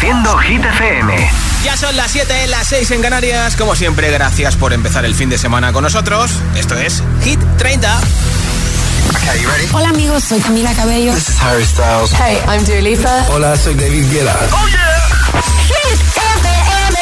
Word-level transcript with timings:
Reproduciendo 0.00 0.38
Hit 0.38 0.64
FM. 0.64 1.30
Ya 1.62 1.76
son 1.76 1.94
las 1.94 2.10
7, 2.10 2.46
las 2.46 2.66
6 2.68 2.90
en 2.92 3.02
Canarias. 3.02 3.54
Como 3.54 3.74
siempre, 3.76 4.10
gracias 4.10 4.56
por 4.56 4.72
empezar 4.72 5.04
el 5.04 5.14
fin 5.14 5.28
de 5.28 5.36
semana 5.36 5.74
con 5.74 5.84
nosotros. 5.84 6.30
Esto 6.56 6.74
es 6.74 7.02
Hit 7.22 7.38
30. 7.58 8.00
Okay, 9.10 9.44
ready? 9.44 9.68
Hola 9.74 9.90
amigos, 9.90 10.24
soy 10.24 10.40
Camila 10.40 10.72
Cabello. 10.72 11.12
This 11.12 11.28
is 11.28 11.42
Harry 11.42 11.66
Styles. 11.66 12.12
Hey, 12.12 12.38
I'm 12.48 12.64
Dua 12.64 12.80
Lipa. 12.80 13.26
Hola, 13.28 13.54
soy 13.58 13.74
David 13.74 14.10
Guetta. 14.10 14.34
Oh 14.52 14.68
yeah. 14.68 14.88
Hit 15.68 16.00
FM. 16.16 16.98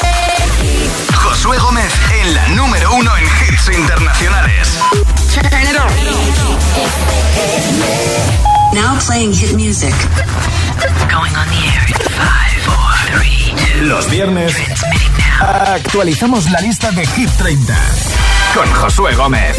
Josué 1.15 1.57
Gómez 1.59 1.93
en 2.21 2.35
la 2.35 2.49
número 2.49 2.93
uno 2.95 3.17
en 3.17 3.25
hits 3.25 3.69
internacionales. 3.77 4.77
Now 8.75 8.99
playing 9.07 9.33
hit 9.33 9.55
music. 9.55 9.95
Going 11.09 11.35
on 11.37 11.46
the 11.49 11.62
air 11.75 11.87
in 11.87 11.95
five, 12.19 12.57
Los 13.82 14.10
viernes 14.10 14.55
actualizamos 15.41 16.51
la 16.51 16.60
lista 16.60 16.91
de 16.91 17.06
Hit 17.06 17.30
30 17.38 17.77
con 18.55 18.73
Josué 18.74 19.14
Gómez. 19.14 19.56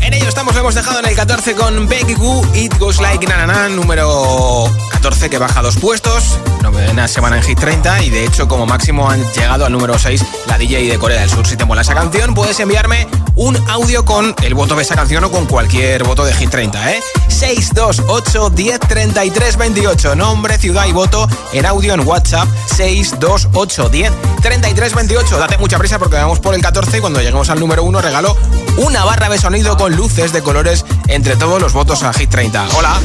En 0.00 0.14
ello 0.14 0.28
estamos, 0.28 0.54
lo 0.54 0.60
hemos 0.60 0.74
dejado 0.74 1.00
en 1.00 1.06
el 1.06 1.16
14 1.16 1.54
con 1.54 1.88
Becky 1.88 2.14
Goo, 2.14 2.42
It 2.54 2.78
Goes 2.78 3.00
Like 3.00 3.26
Na, 3.26 3.38
Na, 3.38 3.46
Na 3.46 3.68
número 3.68 4.70
14 4.92 5.28
que 5.28 5.38
baja 5.38 5.62
dos 5.62 5.76
puestos, 5.76 6.38
novena 6.62 7.08
semana 7.08 7.36
en 7.36 7.42
Hit 7.42 7.58
30 7.58 8.04
y 8.04 8.10
de 8.10 8.24
hecho 8.24 8.48
como 8.48 8.66
máximo 8.66 9.10
han 9.10 9.22
llegado 9.32 9.66
al 9.66 9.72
número 9.72 9.98
6 9.98 10.24
la 10.46 10.58
DJ 10.58 10.88
de 10.88 10.98
Corea 10.98 11.20
del 11.20 11.30
Sur. 11.30 11.46
Si 11.46 11.56
te 11.56 11.64
mola 11.64 11.82
esa 11.82 11.94
canción 11.94 12.34
puedes 12.34 12.58
enviarme 12.60 13.06
un 13.34 13.56
audio 13.68 14.04
con 14.04 14.34
el 14.42 14.54
voto 14.54 14.76
de 14.76 14.82
esa 14.82 14.94
canción 14.94 15.24
o 15.24 15.30
con 15.30 15.46
cualquier 15.46 16.04
voto 16.04 16.24
de 16.24 16.32
Hit 16.34 16.50
30, 16.50 16.92
¿eh? 16.92 17.00
628 17.36 18.50
10 18.50 18.80
33 18.80 19.56
28, 19.58 20.16
nombre, 20.16 20.56
ciudad 20.56 20.86
y 20.86 20.92
voto 20.92 21.28
en 21.52 21.66
audio 21.66 21.92
en 21.92 22.00
WhatsApp 22.00 22.48
628 22.74 23.90
10 23.90 24.12
33 24.40 24.94
28. 24.94 25.38
Date 25.38 25.58
mucha 25.58 25.78
prisa 25.78 25.98
porque 25.98 26.16
vamos 26.16 26.40
por 26.40 26.54
el 26.54 26.62
14 26.62 26.96
y 26.96 27.00
cuando 27.00 27.20
lleguemos 27.20 27.50
al 27.50 27.60
número 27.60 27.84
1 27.84 28.00
regalo 28.00 28.34
una 28.78 29.04
barra 29.04 29.28
de 29.28 29.36
sonido 29.36 29.76
con 29.76 29.94
luces 29.94 30.32
de 30.32 30.42
colores 30.42 30.86
entre 31.08 31.36
todos 31.36 31.60
los 31.60 31.74
votos 31.74 32.02
a 32.04 32.14
Hit 32.14 32.30
30. 32.30 32.68
Hola. 32.74 32.98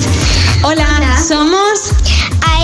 Hola, 0.64 1.22
somos 1.28 1.92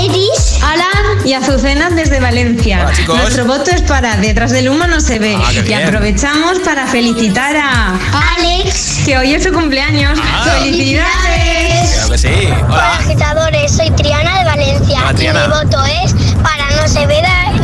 Iris, 0.04 0.60
Alan 0.62 1.26
y 1.26 1.34
Azucena 1.34 1.90
desde 1.90 2.20
Valencia. 2.20 2.82
Hola, 2.86 2.96
chicos. 2.96 3.18
Nuestro 3.18 3.46
voto 3.46 3.72
es 3.72 3.82
para 3.82 4.18
Detrás 4.18 4.52
del 4.52 4.70
humo 4.70 4.88
no 4.88 5.02
se 5.02 5.20
ve. 5.20 5.38
Ah, 5.38 5.52
y 5.54 5.74
aprovechamos 5.74 6.60
para 6.60 6.88
felicitar 6.88 7.56
a 7.56 7.98
Alex. 8.38 9.02
que 9.06 9.18
hoy 9.18 9.34
es 9.34 9.44
su 9.44 9.52
cumpleaños. 9.52 10.20
Ah. 10.22 10.60
¡Felicidades! 10.60 11.67
Claro 12.08 12.12
que 12.12 12.18
sí. 12.18 12.48
Hola 12.48 12.66
Hola. 12.70 12.98
agitadores, 13.00 13.72
soy 13.76 13.90
Triana 13.92 14.40
de 14.40 14.46
Valencia 14.46 15.00
Hola, 15.02 15.14
Triana. 15.14 15.46
y 15.46 15.48
mi 15.50 15.54
voto 15.66 15.84
es 15.86 16.14
para 16.42 16.70
No 16.82 16.88
se 16.88 17.06
ve 17.06 17.22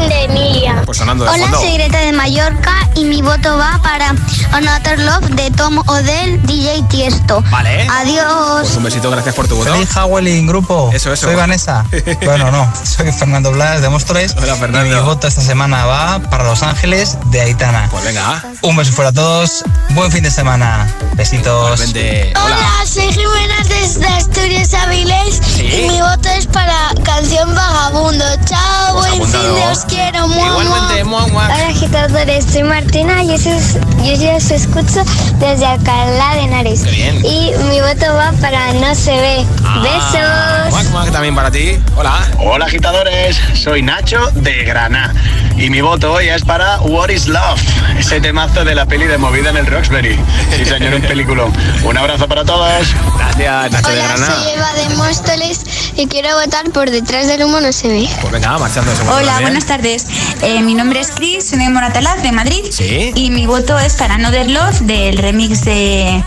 de, 0.08 0.24
Emilia. 0.24 0.82
Pues 0.86 0.98
sonando 0.98 1.24
de 1.26 1.32
Hola, 1.32 1.44
fondo. 1.44 1.60
soy 1.60 1.74
Greta 1.74 2.00
de 2.00 2.14
Mallorca 2.14 2.74
y 2.96 3.06
mi 3.06 3.22
voto 3.22 3.58
va 3.58 3.80
para 3.84 4.14
Another 4.52 5.00
Love 5.00 5.30
de 5.32 5.52
Tom 5.52 5.78
Odell, 5.88 6.42
DJ 6.44 6.84
Tiesto. 6.90 7.42
Vale. 7.50 7.86
Pues 7.86 7.90
Adiós. 7.90 8.76
un 8.78 8.84
besito, 8.84 9.10
gracias 9.12 9.36
por 9.36 9.48
tu 9.48 9.56
voto. 9.56 9.72
Feliz 9.74 9.96
Howling 9.96 10.48
Grupo. 10.48 10.90
Eso, 10.94 11.12
eso. 11.14 11.28
Soy 11.28 11.36
Vanessa. 11.36 11.86
bueno, 12.26 12.52
no, 12.52 12.72
soy 12.84 13.12
Fernando 13.12 13.52
Blas 13.52 13.82
de 13.82 13.90
Móstoles. 13.90 14.36
Hola, 14.38 14.56
Fernando. 14.56 14.90
Y 14.90 14.94
mi 14.96 15.00
voto 15.02 15.28
esta 15.28 15.42
semana 15.42 15.86
va 15.86 16.20
para 16.30 16.44
Los 16.44 16.62
Ángeles 16.64 17.18
de 17.32 17.42
Aitana. 17.42 17.88
Pues 17.92 18.04
venga. 18.04 18.44
Un 18.62 18.76
beso 18.76 18.92
fuera 18.94 19.10
a 19.10 19.14
todos. 19.14 19.64
Buen 19.90 20.12
fin 20.12 20.24
de 20.24 20.32
semana. 20.32 20.88
Besitos. 21.16 21.80
Hola. 21.82 22.58
soy 22.86 23.12
Jimena 23.14 23.56
desde 23.68 24.08
Asturias 24.08 24.74
Avilés 24.74 25.42
Sí. 25.46 25.66
y 25.66 25.88
mi 25.90 26.02
voto 26.02 26.30
es 26.30 26.48
para 26.48 26.90
canción 27.04 27.54
Vagabundo. 27.56 28.26
Chao, 28.46 28.98
Pues 28.98 29.18
buen 29.18 29.32
fin 29.32 29.42
de 29.56 29.68
os 29.68 29.86
quiero. 29.94 30.28
Mua, 30.28 30.48
Igualmente, 30.48 31.04
mua. 31.04 31.22
mua, 31.22 31.28
mua. 31.28 31.46
Hola 31.46 31.68
agitadores, 31.70 32.46
soy 32.46 32.64
Martina 32.64 33.24
y 33.24 33.28
yo, 33.38 33.52
yo 34.04 34.14
ya 34.16 34.36
os 34.38 34.52
escucho 34.52 35.04
desde 35.44 35.66
Alcalá 35.66 36.36
de 36.36 36.42
Henares. 36.42 36.82
Qué 36.84 36.92
bien. 36.92 37.26
Y 37.26 37.52
mi 37.70 37.82
voto 37.82 38.06
va 38.16 38.32
para 38.42 38.74
No 38.74 38.96
se 38.96 39.12
ve. 39.12 39.46
Ah, 39.66 39.82
Besos. 39.84 40.72
Muac, 40.72 40.90
muac, 40.92 41.12
también 41.12 41.36
para 41.36 41.52
ti. 41.52 41.78
Hola. 41.96 42.28
Hola 42.40 42.66
agitadores, 42.66 43.40
soy 43.54 43.82
Nacho 43.82 44.20
de 44.36 44.64
Granada 44.64 45.14
y 45.58 45.70
mi 45.70 45.82
voto 45.82 46.14
hoy 46.14 46.30
es 46.30 46.44
para 46.44 46.80
What 46.82 47.10
is 47.10 47.28
Love, 47.28 47.62
ese 47.98 48.20
temazo 48.20 48.66
de 48.66 48.74
la 48.74 48.86
peli 48.86 49.06
de 49.06 49.18
movida 49.18 49.52
en 49.52 49.58
el 49.58 49.66
Roxbury. 49.68 50.18
Sí 50.58 50.66
señor, 50.66 50.96
un 50.96 51.02
película. 51.02 51.46
Un 51.84 51.98
abrazo 51.98 52.28
para 52.28 52.44
todos. 52.44 52.88
Gracias, 53.18 53.72
Nacho 53.72 53.90
de 53.90 53.94
Hola, 53.94 54.08
Granada. 54.08 54.36
soy 54.36 54.52
Eva 54.52 54.74
de 54.74 54.96
Móstoles 54.96 55.62
y 55.96 56.08
quiero 56.08 56.36
votar 56.40 56.70
por 56.72 56.90
Detrás 56.90 57.28
del 57.28 57.44
humo 57.44 57.60
no 57.60 57.72
se 57.72 57.88
ve. 57.88 58.10
Pues 58.22 58.34
venga, 58.34 58.58
marchando 58.58 58.92
Hola, 58.92 59.10
también. 59.26 59.42
buenas 59.42 59.66
tardes. 59.66 60.06
Eh, 60.42 60.62
mi 60.62 60.74
nombre 60.74 61.00
es 61.00 61.12
Chris, 61.12 61.50
soy 61.50 61.60
de 61.60 61.70
Moratalaz, 61.70 62.22
de 62.22 62.32
Madrid. 62.32 62.64
Sí. 62.72 63.12
Y 63.16 63.30
mi 63.30 63.46
voto 63.46 63.78
es 63.80 63.94
para 63.94 64.16
Another 64.16 64.50
Love 64.50 64.80
del 64.82 65.18
remix 65.34 65.62
de, 65.66 66.24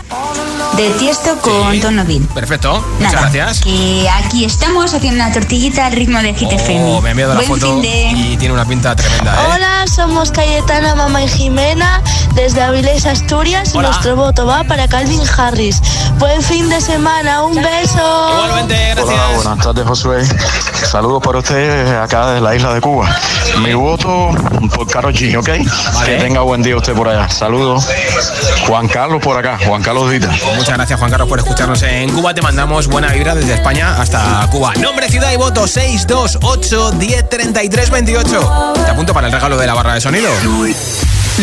de 0.77 0.89
Tiesto 0.91 1.37
con 1.41 1.71
Sí. 1.73 1.79
Tonovin. 1.79 2.25
Perfecto, 2.27 2.85
muchas 2.99 3.13
Nada, 3.13 3.29
gracias. 3.31 3.61
Que 3.61 4.07
aquí 4.09 4.45
estamos 4.45 4.93
haciendo 4.93 5.23
una 5.23 5.33
tortillita 5.33 5.87
al 5.87 5.93
ritmo 5.93 6.19
de 6.19 6.33
Hit 6.33 6.51
FM. 6.51 6.83
Oh, 6.93 7.01
me 7.01 7.09
ha 7.09 7.11
enviado 7.11 7.33
la 7.33 7.39
Buen 7.41 7.49
foto 7.59 7.73
fin 7.73 7.81
de... 7.81 8.11
y 8.11 8.37
tiene 8.37 8.53
una 8.53 8.65
pinta 8.65 8.95
tremenda, 8.95 9.33
¿eh? 9.33 9.47
Hola, 9.55 9.85
somos 9.93 10.31
Cayetana, 10.31 10.95
Mamá 10.95 11.23
y 11.23 11.27
Jimena 11.27 12.01
desde 12.35 12.61
Avilés, 12.61 13.05
Asturias 13.05 13.73
y 13.73 13.77
Hola. 13.77 13.89
nuestro 13.89 14.15
voto 14.15 14.45
va 14.45 14.63
para 14.65 14.87
Calvin 14.87 15.21
Harris. 15.37 15.81
Buen 16.19 16.41
fin 16.43 16.69
de 16.69 16.79
semana, 16.79 17.43
un 17.43 17.55
beso. 17.55 18.29
Igualmente, 18.35 18.75
gracias. 18.95 19.07
Hola, 19.07 19.27
buenas 19.35 19.63
tardes 19.65 19.85
Josué. 19.87 20.25
Saludos 20.89 21.21
para 21.23 21.39
usted 21.39 21.95
acá 21.99 22.27
desde 22.27 22.41
la 22.41 22.55
isla 22.55 22.73
de 22.73 22.81
Cuba. 22.81 23.09
Mi 23.63 23.73
voto 23.73 24.29
por 24.75 24.87
Karol 24.87 25.13
G, 25.13 25.35
¿ok? 25.37 25.49
Vale. 25.95 26.17
Que 26.17 26.23
tenga 26.23 26.41
buen 26.41 26.61
día 26.61 26.75
usted 26.77 26.93
por 26.93 27.09
allá. 27.09 27.27
Saludos. 27.29 27.87
Juan 28.67 28.87
Carlos 28.87 29.21
por 29.23 29.37
acá, 29.37 29.57
Juan 29.65 29.81
Carlos 29.81 30.11
Dita. 30.11 30.29
Muchas 30.55 30.66
gracias, 30.75 30.99
Juan 30.99 31.11
Carlos, 31.11 31.29
por 31.29 31.39
escucharnos 31.39 31.81
en 31.83 32.09
Cuba. 32.11 32.33
Te 32.33 32.41
mandamos 32.41 32.87
buena 32.87 33.11
vibra 33.13 33.35
desde 33.35 33.53
España 33.53 34.01
hasta 34.01 34.47
Cuba. 34.51 34.73
Nombre, 34.75 35.07
ciudad 35.09 35.31
y 35.31 35.37
voto 35.37 35.67
628 35.67 36.91
10 36.91 37.29
33 37.29 37.89
28. 37.89 38.73
Te 38.85 38.91
apunto 38.91 39.13
para 39.13 39.27
el 39.27 39.33
regalo 39.33 39.57
de 39.57 39.67
la 39.67 39.73
barra 39.73 39.93
de 39.93 40.01
sonido. 40.01 40.29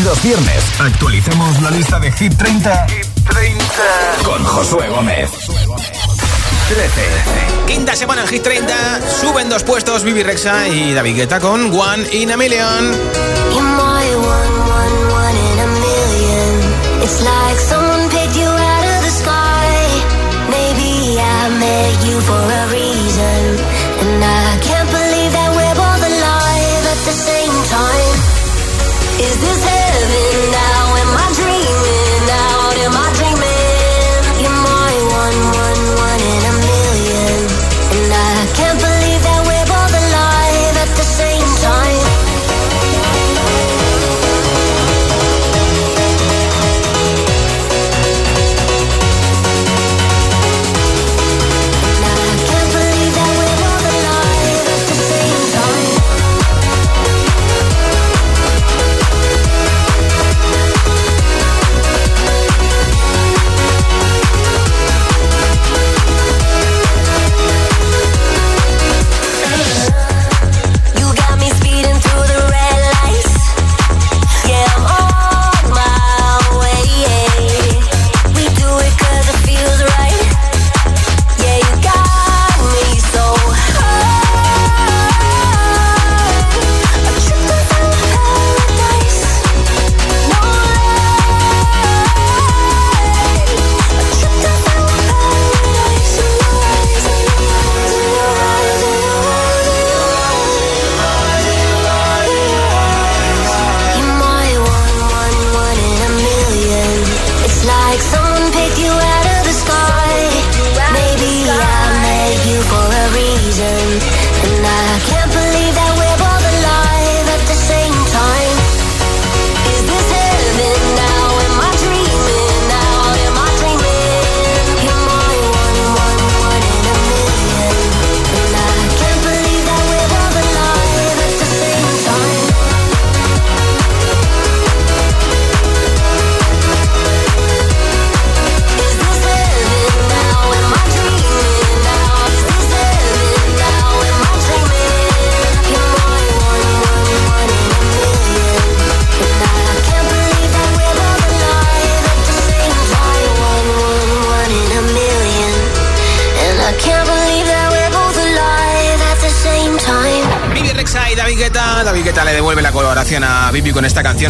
Los 0.02 0.22
viernes 0.22 0.62
actualizamos 0.78 1.62
la 1.62 1.70
lista 1.70 1.98
de 2.00 2.10
Hit 2.12 2.36
30, 2.36 2.86
con 4.24 4.44
Josué 4.44 4.88
Gómez. 4.88 5.30
13. 6.68 6.90
Quinta 7.66 7.94
semana 7.94 8.22
en 8.22 8.28
Hit 8.28 8.42
30. 8.42 9.00
Suben 9.20 9.48
dos 9.48 9.62
puestos 9.62 10.02
Vivi 10.02 10.22
Rexa 10.22 10.68
y 10.68 10.92
David 10.92 11.16
Guetta 11.16 11.40
con 11.40 11.72
One 11.72 12.04
in 12.12 12.32
a 12.32 12.36
Million. 12.36 12.92
You're 13.52 13.62
my 13.62 14.14
one, 14.16 14.54
one, 14.68 15.12
one 15.12 15.36
in 15.52 15.58
a 15.60 15.66
million. 15.66 17.02
It's 17.02 17.22
like 17.22 17.60
someone 17.60 17.93
you 22.06 22.20
for 22.20 22.32
a 22.32 22.83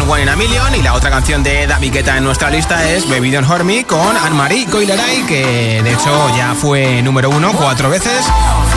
One 0.02 0.22
in 0.22 0.28
a 0.28 0.34
Million 0.34 0.74
y 0.74 0.82
la 0.82 0.94
otra 0.94 1.08
canción 1.08 1.44
de 1.44 1.68
Daviqueta 1.68 2.18
en 2.18 2.24
nuestra 2.24 2.50
lista 2.50 2.88
es 2.90 3.08
Baby 3.08 3.30
Don't 3.30 3.48
Hurt 3.48 3.64
Me 3.64 3.84
con 3.84 4.16
Anne-Marie 4.16 4.66
Coileray, 4.66 5.22
que 5.22 5.82
de 5.84 5.92
hecho 5.92 6.36
ya 6.36 6.54
fue 6.54 7.00
número 7.00 7.30
uno 7.30 7.52
cuatro 7.52 7.88
veces 7.88 8.26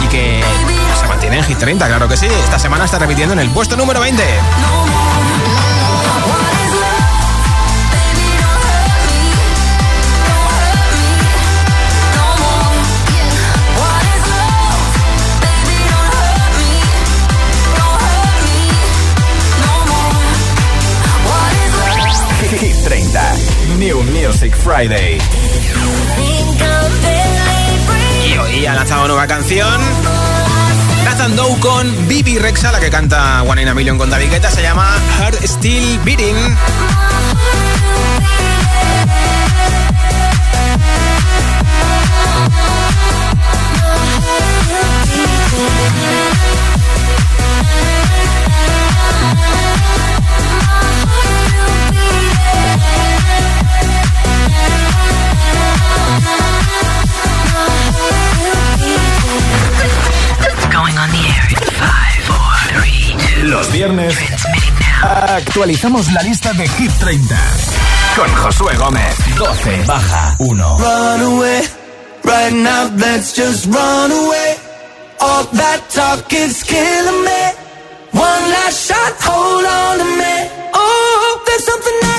y 0.04 0.08
que 0.10 0.44
se 1.00 1.08
mantiene 1.08 1.40
en 1.40 1.44
Hit 1.44 1.58
30, 1.58 1.88
claro 1.88 2.08
que 2.08 2.18
sí. 2.18 2.28
Esta 2.28 2.60
semana 2.60 2.86
está 2.86 3.00
repitiendo 3.00 3.34
en 3.34 3.40
el 3.40 3.50
puesto 3.50 3.76
número 3.76 4.00
20. 4.00 4.24
Music 24.40 24.56
Friday. 24.56 25.18
Y 28.24 28.38
hoy 28.38 28.66
ha 28.68 28.76
lanzado 28.76 29.08
nueva 29.08 29.26
canción. 29.26 29.82
Nathan 31.06 31.36
Dow 31.36 31.60
con 31.60 32.08
Bibi 32.08 32.38
Rexa, 32.38 32.72
la 32.72 32.80
que 32.80 32.92
canta 32.92 33.42
One 33.42 33.64
in 33.64 33.68
a 33.68 33.74
Million 33.74 33.98
con 33.98 34.12
David 34.12 34.30
Guetta, 34.30 34.52
se 34.52 34.62
llama 34.62 34.96
Heart 35.18 35.42
Still 35.44 36.00
Beating. 36.06 36.36
Los 63.58 63.72
viernes 63.72 64.16
actualizamos 65.02 66.12
la 66.12 66.22
lista 66.22 66.54
de 66.54 66.68
Hit 66.68 66.92
30 67.00 67.36
con 68.16 68.36
Josué 68.36 68.76
Gómez. 68.76 69.16
12 69.36 69.84
baja 69.88 70.36
1. 70.38 70.78
Run 70.78 71.22
away, 71.22 71.62
right 72.24 72.54
now 72.54 72.88
let's 72.98 73.36
just 73.36 73.66
run 73.66 74.12
away. 74.12 74.58
All 75.20 75.46
that 75.54 75.82
talk 75.90 76.32
is 76.34 76.64
killing 76.64 77.24
me. 77.24 77.52
One 78.12 78.52
last 78.52 78.90
shot, 78.90 79.16
hold 79.24 79.66
on 79.66 79.98
to 79.98 80.06
me. 80.06 80.50
Oh, 80.76 81.42
there's 81.48 81.66
something 81.66 81.94
else. 82.04 82.17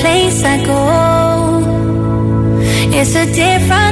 place 0.00 0.42
I 0.44 0.56
go. 0.64 0.80
It's 2.98 3.14
a 3.14 3.26
different 3.26 3.87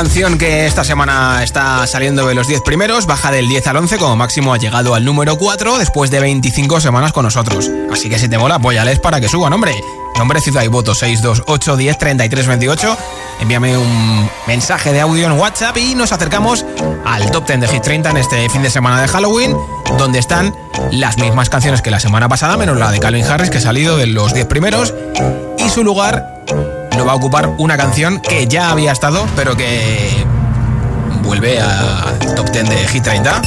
canción 0.00 0.38
que 0.38 0.64
esta 0.64 0.82
semana 0.82 1.44
está 1.44 1.86
saliendo 1.86 2.26
de 2.26 2.34
los 2.34 2.48
10 2.48 2.62
primeros, 2.62 3.04
baja 3.04 3.30
del 3.30 3.46
10 3.48 3.66
al 3.66 3.76
11, 3.76 3.98
como 3.98 4.16
máximo 4.16 4.54
ha 4.54 4.56
llegado 4.56 4.94
al 4.94 5.04
número 5.04 5.36
4 5.36 5.76
después 5.76 6.10
de 6.10 6.20
25 6.20 6.80
semanas 6.80 7.12
con 7.12 7.24
nosotros. 7.24 7.70
Así 7.92 8.08
que 8.08 8.18
si 8.18 8.26
te 8.26 8.38
mola, 8.38 8.54
apóyales 8.54 8.98
para 8.98 9.20
que 9.20 9.28
suban, 9.28 9.52
hombre. 9.52 9.74
Nombre, 10.16 10.40
ciudad 10.40 10.62
y 10.62 10.68
voto 10.68 10.94
628 10.94 11.76
10 11.76 11.98
33 11.98 12.46
28. 12.46 12.96
Envíame 13.40 13.76
un 13.76 14.30
mensaje 14.46 14.94
de 14.94 15.02
audio 15.02 15.26
en 15.26 15.32
WhatsApp 15.32 15.76
y 15.76 15.94
nos 15.94 16.12
acercamos 16.12 16.64
al 17.04 17.30
top 17.30 17.46
10 17.46 17.60
de 17.60 17.68
Hit 17.68 17.82
30 17.82 18.08
en 18.08 18.16
este 18.16 18.48
fin 18.48 18.62
de 18.62 18.70
semana 18.70 19.02
de 19.02 19.08
Halloween, 19.08 19.54
donde 19.98 20.18
están 20.18 20.54
las 20.92 21.18
mismas 21.18 21.50
canciones 21.50 21.82
que 21.82 21.90
la 21.90 22.00
semana 22.00 22.26
pasada, 22.26 22.56
menos 22.56 22.78
la 22.78 22.90
de 22.90 23.00
Calvin 23.00 23.26
Harris, 23.26 23.50
que 23.50 23.58
ha 23.58 23.60
salido 23.60 23.98
de 23.98 24.06
los 24.06 24.32
10 24.32 24.46
primeros, 24.46 24.94
y 25.58 25.68
su 25.68 25.84
lugar 25.84 26.40
lo 26.96 27.04
va 27.04 27.12
a 27.12 27.14
ocupar 27.14 27.48
una 27.58 27.76
canción 27.76 28.20
que 28.20 28.46
ya 28.46 28.70
había 28.70 28.92
estado, 28.92 29.26
pero 29.36 29.56
que 29.56 30.24
vuelve 31.22 31.60
al 31.60 32.18
top 32.34 32.50
10 32.50 32.68
de 32.68 32.88
Hit 32.88 33.04
30. 33.04 33.42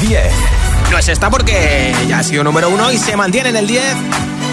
10. 0.00 0.22
No 0.90 0.98
es 0.98 1.08
esta 1.08 1.30
porque 1.30 1.94
ya 2.08 2.18
ha 2.18 2.22
sido 2.22 2.44
número 2.44 2.68
uno 2.68 2.92
y 2.92 2.98
se 2.98 3.16
mantiene 3.16 3.50
en 3.50 3.56
el 3.56 3.66
10, 3.66 3.82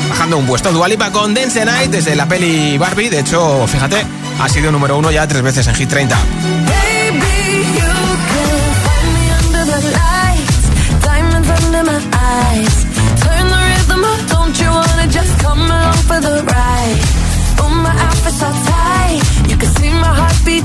bajando 0.09 0.37
un 0.37 0.45
puesto 0.45 0.71
Dualipa 0.71 1.11
con 1.11 1.33
Dance 1.33 1.65
Night 1.65 1.91
desde 1.91 2.15
la 2.15 2.27
peli 2.27 2.77
Barbie. 2.77 3.09
De 3.09 3.19
hecho, 3.19 3.67
fíjate, 3.67 4.05
ha 4.39 4.47
sido 4.47 4.71
número 4.71 4.97
uno 4.97 5.11
ya 5.11 5.27
tres 5.27 5.41
veces 5.41 5.67
en 5.67 5.75
Hit 5.75 5.89
30. 5.89 6.17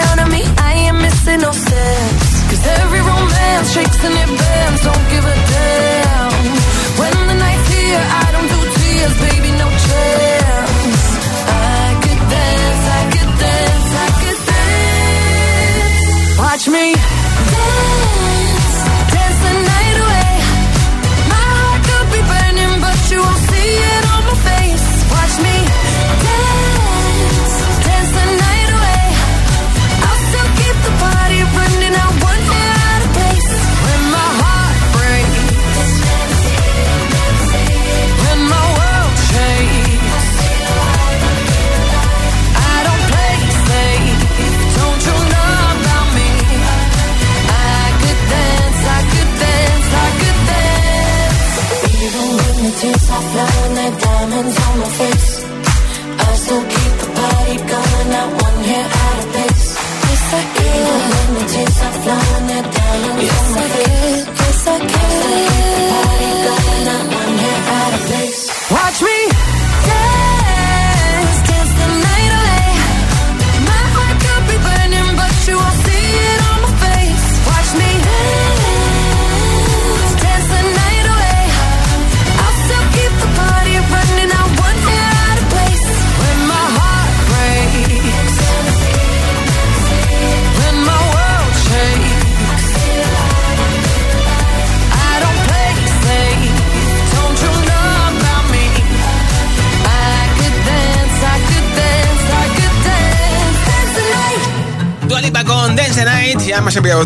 can 0.00 0.18
on 0.20 0.30
me. 0.30 0.42
I 0.68 0.70
ain't 0.84 0.98
missing 1.04 1.40
no 1.46 1.52
steps. 1.52 2.28
Cause 2.50 2.64
every 2.80 3.02
romance 3.12 3.68
shakes 3.74 4.00
and 4.06 4.16
it 4.22 4.30
bends. 4.40 4.80
Don't 4.88 5.06
give 5.12 5.24
a 5.34 5.36
damn. 5.54 6.32
When 7.00 7.14
the 7.30 7.36
night's 7.44 7.66
here, 7.74 8.04
I 8.22 8.26
don't 8.34 8.48
do 8.54 8.60
tears, 8.76 9.14
baby, 9.26 9.50
no 9.62 9.68
chance. 9.86 11.02
I 11.48 11.86
could 12.04 12.22
dance, 12.36 12.82
I 12.98 13.02
could 13.14 13.32
dance, 13.44 13.88
I 14.06 14.08
could 14.20 14.40
dance. 14.52 16.06
Watch 16.42 16.64
me 16.74 16.86
dance, 16.94 18.09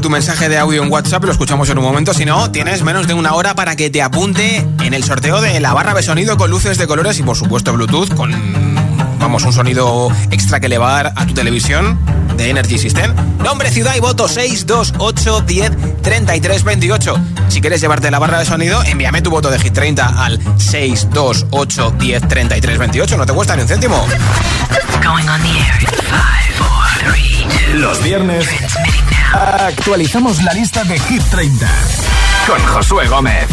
Tu 0.00 0.10
mensaje 0.10 0.48
de 0.48 0.58
audio 0.58 0.82
en 0.82 0.92
WhatsApp, 0.92 1.24
lo 1.24 1.32
escuchamos 1.32 1.70
en 1.70 1.78
un 1.78 1.84
momento. 1.84 2.12
Si 2.12 2.24
no, 2.24 2.50
tienes 2.50 2.82
menos 2.82 3.06
de 3.06 3.14
una 3.14 3.32
hora 3.32 3.54
para 3.54 3.74
que 3.74 3.90
te 3.90 4.02
apunte 4.02 4.66
en 4.82 4.92
el 4.92 5.02
sorteo 5.02 5.40
de 5.40 5.60
la 5.60 5.72
barra 5.72 5.94
de 5.94 6.02
sonido 6.02 6.36
con 6.36 6.50
luces 6.50 6.76
de 6.76 6.86
colores 6.86 7.18
y, 7.20 7.22
por 7.22 7.36
supuesto, 7.36 7.72
Bluetooth 7.72 8.12
con, 8.14 8.30
vamos, 9.18 9.44
un 9.44 9.52
sonido 9.52 10.10
extra 10.30 10.60
que 10.60 10.68
le 10.68 10.78
va 10.78 10.90
a 10.90 11.02
dar 11.02 11.12
a 11.16 11.26
tu 11.26 11.32
televisión 11.32 11.98
de 12.36 12.50
Energy 12.50 12.76
System. 12.76 13.14
Nombre, 13.38 13.70
ciudad 13.70 13.94
y 13.96 14.00
voto 14.00 14.28
628 14.28 15.40
10 15.40 16.02
33 16.02 16.64
28. 16.64 17.14
Si 17.48 17.60
quieres 17.60 17.80
llevarte 17.80 18.10
la 18.10 18.18
barra 18.18 18.40
de 18.40 18.44
sonido, 18.44 18.82
envíame 18.84 19.22
tu 19.22 19.30
voto 19.30 19.48
de 19.50 19.58
Hit 19.58 19.72
30 19.72 20.24
al 20.24 20.38
628 20.58 21.94
10 21.98 22.28
33 22.28 22.78
28. 22.78 23.16
No 23.16 23.24
te 23.24 23.32
cuesta 23.32 23.56
ni 23.56 23.62
un 23.62 23.68
céntimo. 23.68 24.04
Going 25.02 25.28
on 25.28 25.40
the 25.40 25.48
air 25.50 25.80
in 25.80 25.86
five, 25.86 26.54
four, 26.58 27.12
three, 27.12 27.46
two. 27.48 27.78
Los 27.78 28.02
viernes. 28.02 28.46
Actualizamos 29.34 30.42
la 30.42 30.52
lista 30.52 30.84
de 30.84 30.98
Hit 30.98 31.22
30 31.30 31.66
con 32.46 32.58
Josué 32.66 33.06
Gómez. 33.08 33.48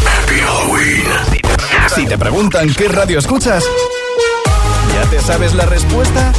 Si 1.96 2.06
te 2.06 2.18
preguntan 2.18 2.72
qué 2.74 2.88
radio 2.88 3.20
escuchas, 3.20 3.64
¿ya 4.94 5.10
te 5.10 5.20
sabes 5.20 5.54
la 5.54 5.66
respuesta? 5.66 6.32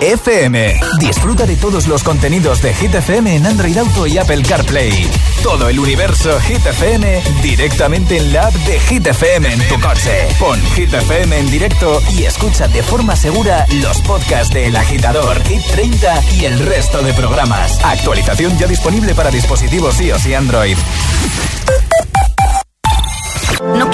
FM. 0.00 0.80
Disfruta 0.98 1.46
de 1.46 1.56
todos 1.56 1.86
los 1.86 2.02
contenidos 2.02 2.62
de 2.62 2.74
Hit 2.74 2.94
FM 2.94 3.36
en 3.36 3.46
Android 3.46 3.76
Auto 3.76 4.06
y 4.06 4.18
Apple 4.18 4.42
CarPlay. 4.42 5.08
Todo 5.42 5.68
el 5.68 5.78
universo 5.78 6.40
Hit 6.40 6.64
FM 6.64 7.22
directamente 7.42 8.16
en 8.16 8.32
la 8.32 8.46
app 8.46 8.54
de 8.54 8.80
Hit 8.80 9.06
FM 9.06 9.52
en 9.52 9.68
tu 9.68 9.80
coche. 9.80 10.28
Pon 10.38 10.60
Hit 10.74 10.92
FM 10.92 11.38
en 11.38 11.50
directo 11.50 12.02
y 12.16 12.24
escucha 12.24 12.68
de 12.68 12.82
forma 12.82 13.14
segura 13.16 13.66
los 13.82 14.00
podcasts 14.02 14.52
de 14.52 14.66
El 14.66 14.76
Agitador, 14.76 15.42
Hit 15.44 15.62
30 15.72 16.22
y 16.38 16.44
el 16.46 16.58
resto 16.58 17.02
de 17.02 17.12
programas. 17.12 17.78
Actualización 17.84 18.56
ya 18.58 18.66
disponible 18.66 19.14
para 19.14 19.30
dispositivos 19.30 20.00
iOS 20.00 20.26
y 20.26 20.34
Android. 20.34 20.76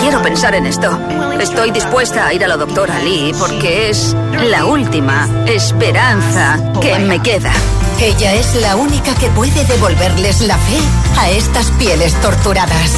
Quiero 0.07 0.23
pensar 0.23 0.55
en 0.55 0.67
esto. 0.67 0.97
Estoy 1.41 1.73
dispuesta 1.73 2.29
a 2.29 2.33
ir 2.33 2.45
a 2.45 2.47
la 2.47 2.57
doctora 2.57 2.97
Lee 3.01 3.33
porque 3.41 3.91
es 3.91 4.15
la 4.41 4.65
última 4.65 5.29
esperanza 5.49 6.61
que 6.81 6.97
me 7.01 7.21
queda. 7.21 7.53
Ella 8.01 8.35
es 8.35 8.55
la 8.55 8.77
única 8.77 9.17
que 9.17 9.29
puede 9.31 9.65
devolverles 9.65 10.43
la 10.43 10.57
fe 10.59 10.79
a 11.19 11.31
estas 11.31 11.73
pieles 11.73 12.15
torturadas. 12.21 12.93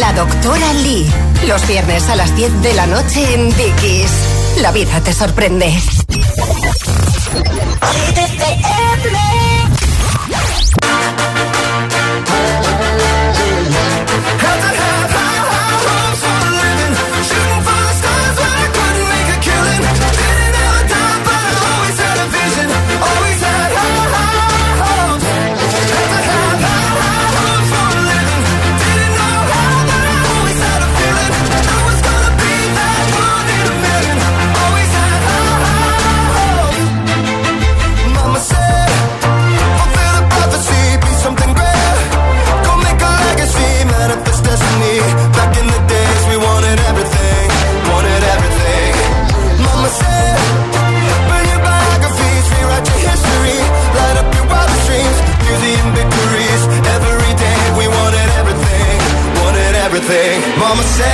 La 0.00 0.12
doctora 0.12 0.74
Lee. 0.82 1.10
Los 1.48 1.66
viernes 1.66 2.10
a 2.10 2.16
las 2.16 2.36
10 2.36 2.60
de 2.60 2.74
la 2.74 2.86
noche 2.86 3.32
en 3.32 3.48
Dickies. 3.56 4.12
La 4.60 4.70
vida 4.70 5.00
te 5.00 5.14
sorprende. 5.14 5.80
Mama 60.70 60.84
said, 60.84 61.09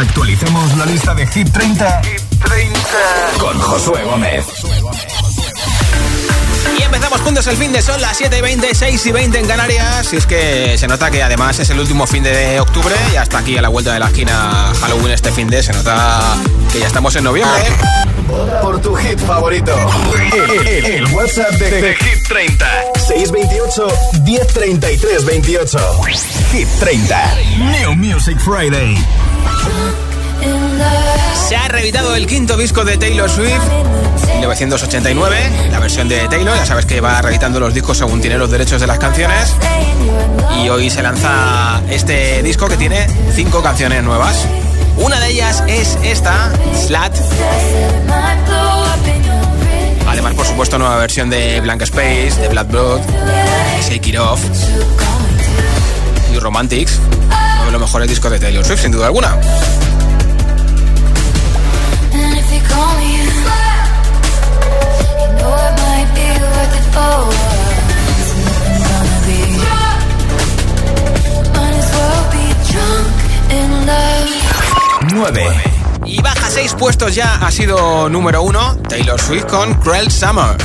actualicemos 0.00 0.76
la 0.76 0.86
lista 0.86 1.14
de 1.14 1.26
Hit 1.26 1.50
30, 1.52 2.02
con 3.38 3.58
Josué 3.60 4.02
Gómez. 4.04 4.44
Y 6.78 6.82
empezamos 6.82 7.20
juntos 7.20 7.46
el 7.48 7.56
fin 7.56 7.72
de 7.72 7.82
son 7.82 8.00
las 8.00 8.16
7 8.16 8.38
y 8.38 8.40
20, 8.40 8.74
6 8.74 9.06
y 9.06 9.12
20 9.12 9.38
en 9.38 9.46
Canarias. 9.46 10.12
Y 10.12 10.16
es 10.16 10.26
que 10.26 10.76
se 10.78 10.86
nota 10.88 11.10
que 11.10 11.22
además 11.22 11.58
es 11.58 11.68
el 11.70 11.78
último 11.80 12.06
fin 12.06 12.22
de 12.22 12.58
octubre 12.60 12.94
y 13.12 13.16
hasta 13.16 13.38
aquí 13.38 13.56
a 13.58 13.62
la 13.62 13.68
vuelta 13.68 13.92
de 13.92 13.98
la 14.00 14.06
esquina 14.06 14.72
Halloween 14.80 15.12
este 15.12 15.30
fin 15.32 15.48
de 15.48 15.62
se 15.62 15.72
nota 15.72 16.36
que 16.72 16.80
ya 16.80 16.86
estamos 16.86 17.14
en 17.16 17.24
noviembre. 17.24 17.62
Por 18.62 18.80
tu 18.80 18.94
hit 18.94 19.18
favorito. 19.18 19.74
El, 20.32 20.68
el- 20.68 20.84
el 20.86 21.06
WhatsApp 21.12 21.50
de, 21.52 21.70
de 21.82 21.94
Hit 21.96 22.28
30. 22.28 22.66
628 23.08 23.88
1033 24.24 25.24
28. 25.26 25.78
Hit 26.52 26.68
30. 26.78 27.34
New 27.80 27.94
Music 27.96 28.38
Friday. 28.38 28.96
Se 31.48 31.56
ha 31.56 31.68
reeditado 31.68 32.14
el 32.14 32.26
quinto 32.26 32.56
disco 32.56 32.84
de 32.84 32.96
Taylor 32.96 33.28
Swift, 33.28 33.60
1989, 34.34 35.68
la 35.70 35.78
versión 35.80 36.08
de 36.08 36.28
Taylor. 36.28 36.56
Ya 36.56 36.64
sabes 36.64 36.86
que 36.86 37.00
va 37.00 37.20
reeditando 37.20 37.60
los 37.60 37.74
discos 37.74 37.98
según 37.98 38.20
tiene 38.20 38.38
los 38.38 38.50
derechos 38.50 38.80
de 38.80 38.86
las 38.86 38.98
canciones. 38.98 39.54
Y 40.62 40.68
hoy 40.68 40.90
se 40.90 41.02
lanza 41.02 41.82
este 41.90 42.42
disco 42.42 42.68
que 42.68 42.76
tiene 42.76 43.06
cinco 43.34 43.62
canciones 43.62 44.02
nuevas. 44.02 44.46
Una 44.96 45.18
de 45.18 45.30
ellas 45.30 45.62
es 45.66 45.98
esta, 46.02 46.52
Slat. 46.74 47.16
Además, 50.08 50.34
por 50.34 50.46
supuesto, 50.46 50.78
nueva 50.78 50.96
versión 50.96 51.30
de 51.30 51.60
Blank 51.60 51.82
Space, 51.82 52.40
de 52.40 52.48
Black 52.48 52.68
Blood, 52.68 53.00
It 53.90 54.18
Off 54.18 54.40
y 56.32 56.38
Romantics. 56.38 56.98
Uno 57.56 57.66
de 57.66 57.72
los 57.72 57.80
mejores 57.80 58.08
discos 58.08 58.30
de 58.30 58.38
Taylor 58.38 58.64
Swift, 58.64 58.82
sin 58.82 58.92
duda 58.92 59.06
alguna. 59.06 59.36
9. 75.12 75.42
Y 76.06 76.22
baja 76.22 76.48
seis 76.50 76.74
puestos 76.74 77.14
ya, 77.14 77.34
ha 77.36 77.50
sido 77.50 78.08
número 78.08 78.42
uno, 78.42 78.76
Taylor 78.88 79.20
Swift 79.20 79.46
con 79.46 79.74
Cruel 79.74 80.10
Summer. 80.10 80.56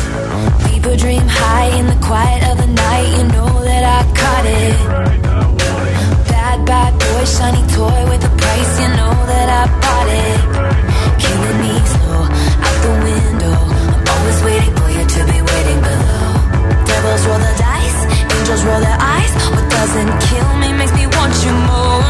People 0.72 0.96
dream 0.96 1.28
high 1.28 1.78
in 1.78 1.88
the 1.88 1.96
quiet 2.06 2.44
of 2.50 2.58
the 2.58 2.68
night. 2.68 3.18
You 3.18 3.24
know 3.34 3.64
that 3.64 3.84
I 3.84 4.04
caught 4.14 4.46
it. 4.46 5.25
Bad 7.26 7.38
shiny 7.38 7.68
toy 7.74 8.10
with 8.10 8.24
a 8.24 8.30
price. 8.38 8.80
You 8.82 8.88
know 8.98 9.16
that 9.26 9.48
I 9.50 9.64
bought 9.82 10.10
it. 10.26 10.40
Killing 11.24 11.60
me 11.64 11.74
slow 11.94 12.22
out 12.66 12.78
the 12.86 12.94
window. 13.08 13.58
I'm 13.94 14.06
always 14.14 14.40
waiting 14.46 14.76
for 14.78 14.90
you 14.94 15.04
to 15.16 15.22
be 15.34 15.40
waiting 15.42 15.80
below. 15.82 16.30
Devils 16.86 17.26
roll 17.26 17.40
the 17.40 17.54
dice, 17.58 18.00
angels 18.30 18.64
roll 18.66 18.80
their 18.80 19.00
eyes. 19.00 19.34
What 19.54 19.66
doesn't 19.72 20.12
kill 20.30 20.52
me 20.62 20.74
makes 20.74 20.94
me 20.94 21.08
want 21.08 21.34
you 21.44 21.54
more. 21.66 22.05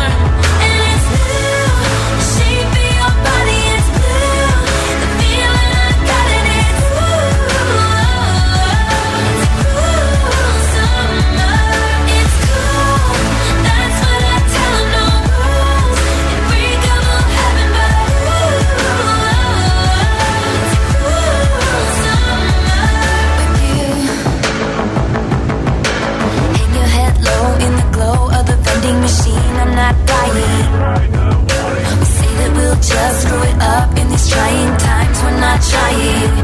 Just 32.87 33.21
screw 33.23 33.41
it 33.41 33.57
up 33.61 33.89
in 33.97 34.07
these 34.09 34.29
trying 34.29 34.77
times. 34.77 35.17
We're 35.23 35.39
not 35.41 35.59
trying. 35.61 36.35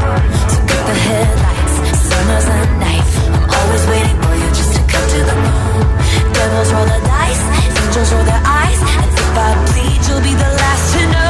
to 0.51 0.58
cut 0.69 0.84
the 0.89 0.97
headlights. 1.08 1.75
Summer's 2.10 2.47
a 2.49 2.60
knife. 2.82 3.12
I'm 3.30 3.45
always 3.58 3.84
waiting 3.91 4.17
for 4.21 4.34
you 4.41 4.47
just 4.60 4.73
to 4.75 4.82
come 4.91 5.08
to 5.13 5.19
the 5.30 5.38
moon. 5.45 5.82
Devils 6.34 6.69
roll 6.73 6.86
the 6.86 6.99
dice. 7.13 7.43
Angels 7.82 8.10
roll 8.13 8.25
their 8.25 8.43
eyes. 8.43 8.80
And 9.01 9.10
if 9.21 9.38
I 9.38 9.49
bleed, 9.69 10.01
you'll 10.08 10.25
be 10.25 10.34
the 10.34 10.51
last 10.62 10.86
to 10.93 11.01
know. 11.12 11.21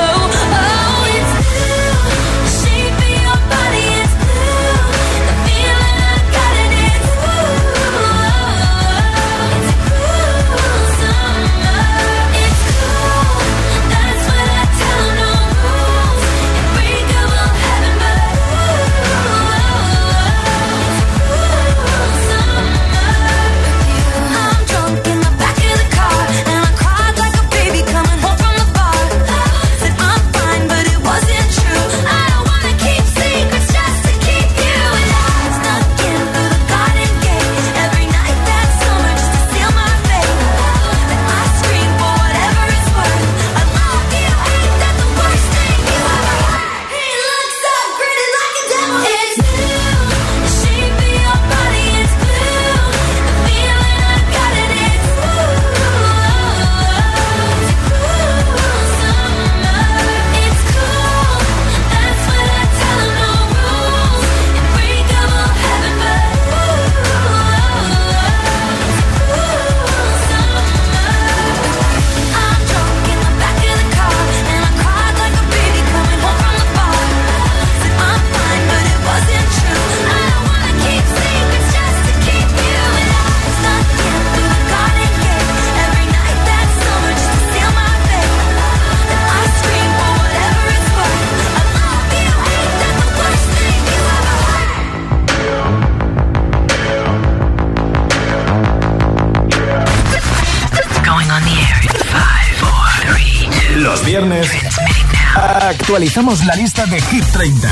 Actualizamos 106.12 106.45
la 106.45 106.56
lista 106.56 106.86
de 106.88 107.00
Hit 107.00 107.24
30 107.32 107.69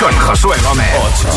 con 0.00 0.12
Josué 0.18 0.56
Gómez. 0.64 0.88
8. 1.22 1.28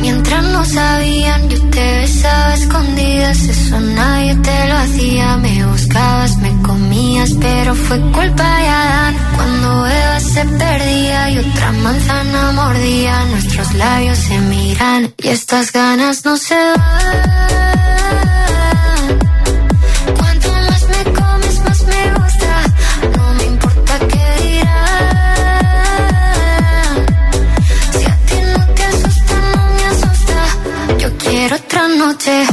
Mientras 0.00 0.44
no 0.44 0.64
sabían, 0.64 1.48
yo 1.48 1.60
te 1.70 1.98
besaba 1.98 2.54
escondidas. 2.54 3.38
Eso 3.40 3.80
nadie 3.80 4.36
te 4.36 4.68
lo 4.68 4.76
hacía. 4.76 5.36
Me 5.38 5.66
buscabas, 5.66 6.36
me 6.36 6.62
comías, 6.62 7.32
pero 7.40 7.74
fue 7.74 8.00
culpa 8.12 8.58
de 8.60 8.68
Adán. 8.68 9.16
Cuando 9.34 9.86
Eva 9.88 10.20
se 10.20 10.44
perdía 10.44 11.30
y 11.30 11.38
otra 11.38 11.72
manzana 11.72 12.52
mordía, 12.52 13.24
nuestros 13.24 13.74
labios 13.74 14.18
se 14.18 14.38
miran 14.38 15.12
y 15.20 15.28
estas 15.28 15.72
ganas 15.72 16.24
no 16.24 16.36
se 16.36 16.54
van. 16.54 17.97
Noche. 31.98 32.46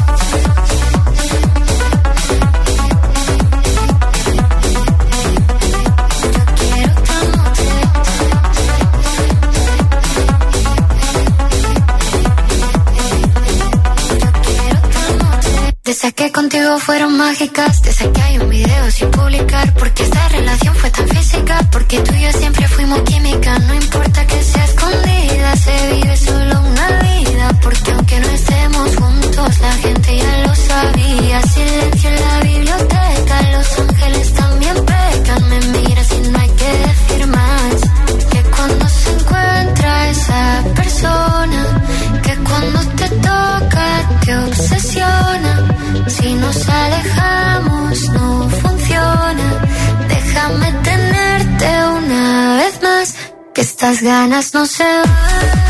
Desde 15.84 16.12
que 16.14 16.32
contigo 16.32 16.80
fueron 16.80 17.16
mágicas, 17.16 17.82
desde 17.84 18.12
que 18.12 18.22
hay 18.22 18.38
un 18.40 18.50
video 18.50 18.92
sin 18.92 19.12
publicar, 19.12 19.74
porque 19.76 20.04
esta 20.04 20.28
relación 20.30 20.76
fue 20.76 20.90
tan 20.90 21.08
física, 21.08 21.60
porque 21.72 22.00
tú 22.00 22.14
y 22.16 22.22
yo 22.24 22.32
siempre 22.32 22.68
fuimos 22.68 23.02
química, 23.02 23.60
no 23.60 23.76
importa 23.76 24.26
que 24.26 24.42
sea 24.44 24.66
escondida, 24.66 25.56
se 25.56 25.94
vive 25.94 26.18
solo 26.18 26.62
una 26.62 26.88
vida, 27.02 27.60
porque 27.62 27.92
aunque 27.92 28.20
no 28.20 28.28
estemos 28.30 28.96
juntos, 28.96 29.15
la 29.36 29.72
gente 29.74 30.18
ya 30.18 30.38
lo 30.48 30.56
sabía, 30.56 31.42
silencio 31.42 32.10
en 32.10 32.22
la 32.22 32.40
biblioteca, 32.42 33.42
los 33.52 33.80
ángeles 33.80 34.34
también 34.34 34.76
pecan, 34.86 35.50
me 35.50 35.60
miras 35.78 36.10
y 36.12 36.30
no 36.30 36.40
hay 36.40 36.50
que 36.50 36.72
decir 36.88 37.28
más, 37.28 37.76
que 38.32 38.42
cuando 38.44 38.88
se 38.88 39.12
encuentra 39.12 40.10
esa 40.10 40.64
persona, 40.76 41.82
que 42.24 42.36
cuando 42.38 42.80
te 42.96 43.10
toca 43.10 44.10
te 44.26 44.38
obsesiona. 44.38 45.68
Si 46.08 46.34
nos 46.34 46.70
alejamos 46.70 48.10
no 48.10 48.50
funciona. 48.50 49.48
Déjame 50.08 50.72
tenerte 50.84 51.68
una 52.00 52.58
vez 52.58 52.82
más. 52.82 53.16
Que 53.54 53.62
estas 53.62 54.02
ganas 54.02 54.54
no 54.54 54.66
se 54.66 54.84
van. 54.84 55.65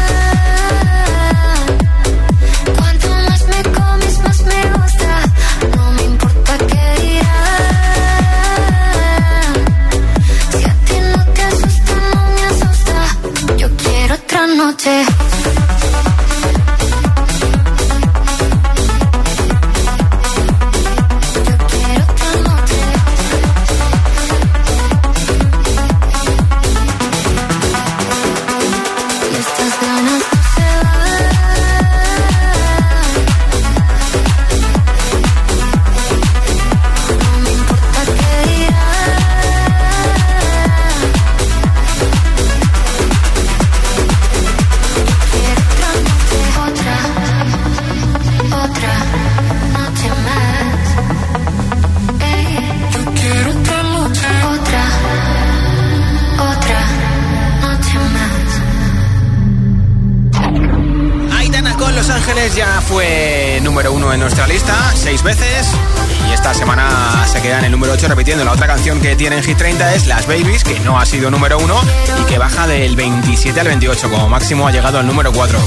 30 69.77 69.95
es 69.95 70.07
Las 70.07 70.25
Babies, 70.25 70.63
que 70.63 70.79
no 70.81 70.97
ha 70.97 71.05
sido 71.05 71.29
número 71.29 71.57
uno 71.57 71.75
y 72.21 72.25
que 72.25 72.37
baja 72.37 72.65
del 72.65 72.95
27 72.95 73.59
al 73.59 73.67
28. 73.67 74.09
Como 74.09 74.29
máximo 74.29 74.67
ha 74.67 74.71
llegado 74.71 74.99
al 74.99 75.07
número 75.07 75.33
4. 75.33 75.59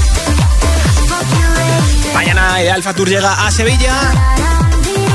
Mañana 2.13 2.59
el 2.59 2.69
Alfa 2.69 2.93
Tour 2.95 3.07
llega 3.07 3.45
a 3.45 3.51
Sevilla 3.51 3.93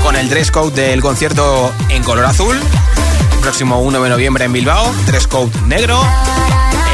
con 0.02 0.14
el 0.14 0.28
dress 0.28 0.52
code 0.52 0.80
del 0.80 1.00
concierto 1.00 1.72
en 1.88 2.04
color 2.04 2.24
azul. 2.24 2.57
Próximo 3.40 3.80
1 3.80 4.00
de 4.00 4.11
noviembre 4.11 4.44
en 4.44 4.52
Bilbao, 4.52 4.94
dress 5.07 5.26
code 5.26 5.50
negro. 5.66 6.00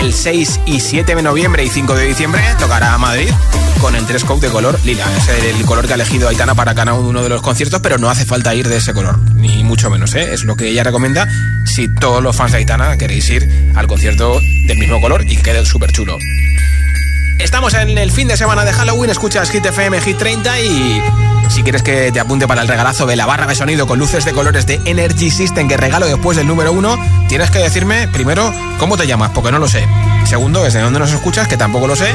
El 0.01 0.15
6 0.15 0.61
y 0.65 0.81
7 0.81 1.15
de 1.15 1.23
noviembre 1.23 1.65
y 1.65 1.69
5 1.69 1.95
de 1.95 2.07
diciembre 2.07 2.43
tocará 2.59 2.95
a 2.95 2.99
Madrid 2.99 3.31
con 3.81 3.95
el 3.95 4.07
dress 4.07 4.25
code 4.25 4.47
de 4.47 4.49
color 4.49 4.79
lila. 4.85 5.05
Es 5.17 5.29
el 5.29 5.65
color 5.67 5.87
que 5.87 5.93
ha 5.93 5.97
elegido 5.97 6.29
Aitana 6.29 6.55
para 6.55 6.75
cada 6.75 6.95
uno 6.95 7.23
de 7.23 7.29
los 7.29 7.43
conciertos, 7.43 7.81
pero 7.83 7.99
no 7.99 8.09
hace 8.09 8.25
falta 8.25 8.55
ir 8.55 8.69
de 8.69 8.77
ese 8.77 8.95
color, 8.95 9.19
ni 9.35 9.65
mucho 9.65 9.91
menos. 9.91 10.15
¿eh? 10.15 10.33
Es 10.33 10.45
lo 10.45 10.57
que 10.57 10.69
ella 10.69 10.85
recomienda 10.85 11.29
si 11.65 11.89
todos 11.89 12.23
los 12.23 12.37
fans 12.37 12.53
de 12.53 12.59
Aitana 12.59 12.97
queréis 12.97 13.29
ir 13.31 13.49
al 13.75 13.87
concierto 13.87 14.41
del 14.67 14.79
mismo 14.79 15.01
color 15.01 15.25
y 15.29 15.37
que 15.37 15.43
quede 15.43 15.65
súper 15.65 15.93
chulo. 15.93 16.19
Estamos 17.39 17.75
en 17.75 17.97
el 17.97 18.11
fin 18.11 18.29
de 18.29 18.37
semana 18.37 18.65
de 18.65 18.73
Halloween, 18.73 19.11
escuchas 19.11 19.51
Hit 19.51 19.65
FM 19.65 20.01
Hit 20.01 20.19
30 20.19 20.61
y 20.61 21.03
si 21.49 21.63
quieres 21.63 21.83
que 21.83 22.13
te 22.13 22.21
apunte 22.21 22.47
para 22.47 22.63
el 22.63 22.69
regalazo 22.69 23.07
de 23.07 23.17
la 23.17 23.27
barra 23.27 23.47
de 23.47 23.55
sonido 23.55 23.87
con 23.87 23.99
luces 23.99 24.25
de 24.25 24.33
colores 24.33 24.67
de 24.67 24.81
Energy 24.85 25.31
System 25.31 25.67
que 25.67 25.77
regalo 25.77 26.07
después 26.07 26.37
del 26.37 26.47
número 26.47 26.73
uno, 26.73 26.97
tienes 27.29 27.51
que 27.51 27.59
decirme 27.59 28.09
primero 28.09 28.53
cómo 28.79 28.97
te 28.97 29.07
llamas, 29.07 29.31
porque 29.35 29.51
no 29.51 29.59
lo 29.59 29.67
sé. 29.67 29.85
Segundo, 30.27 30.63
desde 30.63 30.81
dónde 30.81 31.01
nos 31.01 31.13
escuchas, 31.13 31.49
que 31.49 31.57
tampoco 31.57 31.87
lo 31.87 31.97
sé. 31.97 32.15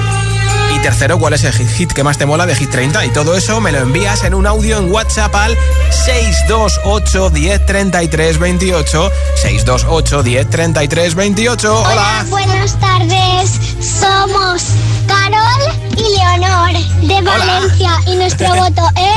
Y 0.73 0.80
tercero, 0.80 1.19
cuál 1.19 1.34
es 1.34 1.43
el 1.43 1.54
hit, 1.54 1.91
que 1.91 2.04
más 2.04 2.17
te 2.17 2.25
mola 2.25 2.45
de 2.45 2.56
Hit 2.56 2.69
30. 2.69 3.06
Y 3.06 3.10
todo 3.10 3.36
eso 3.36 3.62
me 3.62 3.71
lo 3.71 3.80
envías 3.80 4.23
en 4.23 4.34
un 4.34 4.47
audio 4.47 4.78
en 4.78 4.91
WhatsApp 4.91 5.34
al 5.36 5.58
628 6.06 7.30
1033 7.32 8.39
28. 8.39 9.12
628 9.36 10.23
1033 10.23 11.15
28. 11.15 11.73
Hola. 11.73 11.91
Hola, 11.91 12.25
buenas 12.30 12.80
tardes. 12.80 13.51
Somos 13.80 14.63
Carol 15.08 15.75
y 15.97 16.17
Leonor 16.17 16.73
de 17.01 17.21
Valencia 17.21 17.91
y 18.08 18.15
nuestro 18.15 18.56
voto 18.56 18.89
es 18.95 19.14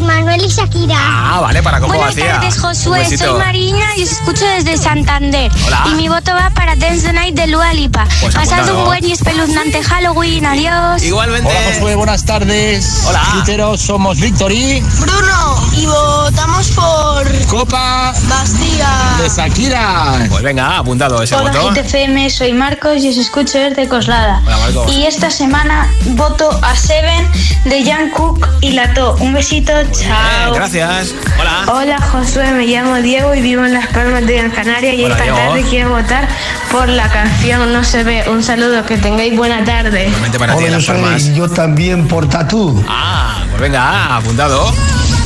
Manuel 0.00 0.44
y 0.44 0.48
Shakira. 0.48 0.96
Ah, 0.98 1.40
vale, 1.40 1.62
para 1.62 1.80
cómo 1.80 1.94
Buenas 1.94 2.14
tardes, 2.14 2.58
Josué. 2.58 3.16
Soy 3.16 3.32
Marina 3.38 3.84
y 3.96 4.02
os 4.02 4.12
escucho 4.12 4.44
desde 4.46 4.76
Santander. 4.76 5.50
Hola. 5.66 5.84
Y 5.90 5.94
mi 5.94 6.08
voto 6.08 6.32
va 6.34 6.50
para 6.50 6.76
Dance 6.76 7.06
the 7.06 7.12
Night 7.12 7.34
de 7.34 7.46
Lua 7.46 7.72
Lipa. 7.72 8.06
Pues 8.20 8.34
Pasad 8.34 8.68
un 8.74 8.84
buen 8.84 9.04
y 9.04 9.12
espeluznante 9.12 9.82
Halloween. 9.82 10.46
Adiós. 10.46 11.02
Igualmente. 11.02 11.48
Hola 11.48 11.74
Josué, 11.74 11.94
buenas 11.94 12.24
tardes. 12.24 13.04
Hola. 13.06 13.76
Somos 13.76 14.20
Víctor 14.20 14.52
y 14.52 14.80
Bruno. 15.00 15.68
Y 15.72 15.86
votamos 15.86 16.68
por 16.70 17.46
Copa 17.46 18.12
Bastía. 18.28 18.88
de 19.20 19.28
Shakira. 19.28 20.26
Pues 20.28 20.42
venga, 20.42 20.78
apuntado 20.78 21.22
ese 21.22 21.34
Hola 21.34 21.50
voto. 21.52 21.72
GTFM, 21.72 22.28
soy 22.30 22.52
Marcos 22.52 22.98
y 22.98 23.08
os 23.10 23.16
escucho 23.16 23.58
desde 23.58 23.88
Coslada. 23.88 24.42
Hola, 24.44 24.58
Marcos. 24.58 24.92
Y 24.92 25.06
esta 25.06 25.30
semana 25.30 25.88
voto 26.08 26.50
a 26.62 26.74
Seven 26.76 27.26
de 27.64 27.84
Jan 27.84 28.10
Cook 28.10 28.46
y 28.60 28.72
Lato. 28.72 29.16
Un 29.20 29.34
besito, 29.34 29.72
chao. 29.92 30.54
Gracias. 30.54 31.14
Hola. 31.38 31.64
Hola 31.72 32.00
Josué, 32.00 32.50
me 32.52 32.66
llamo 32.66 32.96
Diego 32.96 33.34
y 33.34 33.40
vivo 33.40 33.64
en 33.64 33.74
Las 33.74 33.86
Palmas 33.88 34.26
de 34.26 34.36
Gran 34.38 34.50
Canaria 34.50 34.94
y 34.94 35.04
Hola, 35.04 35.14
esta 35.14 35.24
Diego. 35.24 35.38
tarde 35.38 35.62
quiero 35.68 35.90
votar 35.90 36.28
por 36.70 36.88
la 36.88 37.08
canción 37.10 37.72
No 37.72 37.84
se 37.84 38.04
ve. 38.04 38.24
Un 38.30 38.42
saludo, 38.42 38.84
que 38.84 38.96
tengáis 38.98 39.36
buena 39.36 39.64
tarde. 39.64 40.10
Para 40.38 40.56
ti 40.56 40.66
Las 40.68 40.84
Palmas. 40.84 41.34
yo 41.34 41.48
también 41.48 42.06
por 42.08 42.28
Tatú. 42.28 42.82
Ah, 42.88 43.42
pues 43.50 43.60
venga, 43.62 44.16
apuntado. 44.16 44.72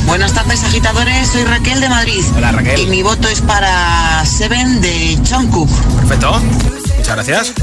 Buenas 0.05 0.33
tardes, 0.33 0.63
agitadores. 0.63 1.29
Soy 1.29 1.43
Raquel 1.45 1.79
de 1.79 1.87
Madrid. 1.89 2.23
Hola, 2.35 2.51
Raquel. 2.51 2.81
Y 2.81 2.85
mi 2.87 3.01
voto 3.03 3.27
es 3.29 3.39
para 3.41 4.25
Seven 4.25 4.81
de 4.81 5.17
Jungkook. 5.29 5.69
Perfecto. 6.01 6.41
Muchas 6.97 7.15
gracias. 7.15 7.53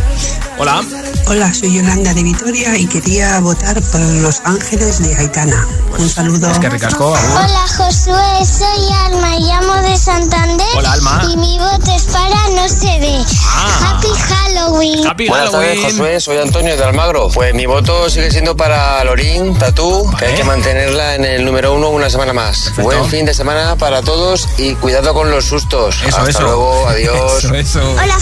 Hola. 0.58 0.82
Hola, 1.30 1.54
soy 1.54 1.72
Yolanda 1.72 2.12
de 2.12 2.24
Vitoria 2.24 2.76
y 2.76 2.88
quería 2.88 3.38
votar 3.38 3.80
por 3.80 4.00
Los 4.00 4.42
Ángeles 4.42 5.00
de 5.00 5.14
Aitana. 5.14 5.64
Un 5.96 6.08
saludo. 6.08 6.50
Es 6.50 6.58
que 6.58 6.68
ricasco. 6.68 7.12
Hola 7.12 7.66
Josué, 7.76 8.44
soy 8.44 8.92
Alma 9.06 9.36
y 9.36 9.44
llamo 9.44 9.76
de 9.76 9.96
Santander. 9.96 10.66
Hola, 10.74 10.90
Alma. 10.90 11.22
Y 11.30 11.36
mi 11.36 11.56
voto 11.60 11.88
es 11.94 12.02
para 12.06 12.48
No 12.56 12.68
se 12.68 12.98
ve. 12.98 13.24
Ah. 13.46 13.94
Happy 13.96 14.08
Halloween. 14.08 15.06
Happy 15.06 15.28
Buenas 15.28 15.52
tardes, 15.52 15.68
Halloween. 15.68 15.98
Josué. 15.98 16.20
Soy 16.20 16.38
Antonio 16.38 16.76
de 16.76 16.82
Almagro. 16.82 17.28
Pues 17.28 17.54
mi 17.54 17.66
voto 17.66 18.10
sigue 18.10 18.32
siendo 18.32 18.56
para 18.56 19.04
Lorín 19.04 19.56
Tatú, 19.56 20.12
que 20.18 20.24
hay 20.24 20.34
que 20.34 20.42
mantenerla 20.42 21.14
en 21.14 21.24
el 21.24 21.44
número 21.44 21.74
uno 21.74 21.90
una 21.90 22.10
semana 22.10 22.32
más. 22.32 22.72
Buen 22.82 23.04
fin 23.04 23.24
de 23.24 23.34
semana 23.34 23.76
para 23.76 24.02
todos 24.02 24.48
y 24.58 24.74
cuidado 24.74 25.14
con 25.14 25.30
los 25.30 25.44
sustos. 25.44 26.02
Eso, 26.04 26.18
Hasta 26.18 26.30
eso. 26.30 26.42
luego, 26.42 26.88
adiós. 26.88 27.44
Eso, 27.44 27.54
eso. 27.54 27.90
Hola 27.92 28.18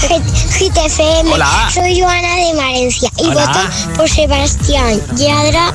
GTFM. 0.00 1.32
Hola. 1.32 1.70
Soy 1.72 2.00
Joana 2.00 2.36
de 2.36 2.54
Marencia 2.54 3.10
y 3.18 3.26
Hola. 3.28 3.46
voto 3.46 3.58
por 3.96 4.08
Sebastián 4.10 5.00
Yadra 5.16 5.72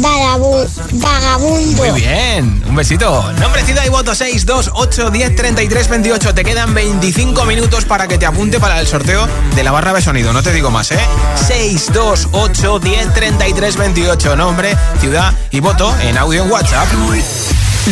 Vagabu- 0.00 0.68
Vagabundo. 0.94 1.84
Muy 1.84 2.00
bien, 2.00 2.64
un 2.68 2.74
besito. 2.74 3.32
Nombre, 3.34 3.64
ciudad 3.64 3.84
y 3.84 3.88
voto 3.90 4.12
6, 4.14 4.44
2, 4.44 4.70
8, 4.74 5.10
10, 5.10 5.36
33, 5.36 5.88
28. 5.88 6.34
Te 6.34 6.44
quedan 6.44 6.74
25 6.74 7.44
minutos 7.44 7.84
para 7.84 8.08
que 8.08 8.18
te 8.18 8.26
apunte 8.26 8.58
para 8.58 8.80
el 8.80 8.88
sorteo 8.88 9.28
de 9.54 9.62
la 9.62 9.70
barra 9.70 9.92
de 9.92 10.02
sonido. 10.02 10.32
No 10.32 10.42
te 10.42 10.52
digo 10.52 10.70
más, 10.72 10.90
¿eh? 10.90 10.98
6, 11.46 11.92
2, 11.92 12.28
8, 12.32 12.80
10, 12.80 13.14
33, 13.14 13.76
28. 13.76 14.34
Nombre, 14.34 14.76
ciudad 15.00 15.32
y 15.52 15.60
voto 15.60 15.94
en 16.00 16.18
audio 16.18 16.42
en 16.42 16.50
WhatsApp. 16.50 16.88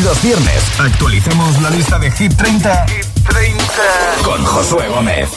Los 0.03 0.22
viernes 0.22 0.62
actualicemos 0.79 1.61
la 1.62 1.70
lista 1.70 1.98
de 2.01 2.11
Hit 2.11 2.35
30, 2.37 2.87
con 4.24 4.44
Josué 4.44 4.88
Gómez. 4.88 5.28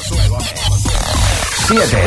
7. 1.67 1.97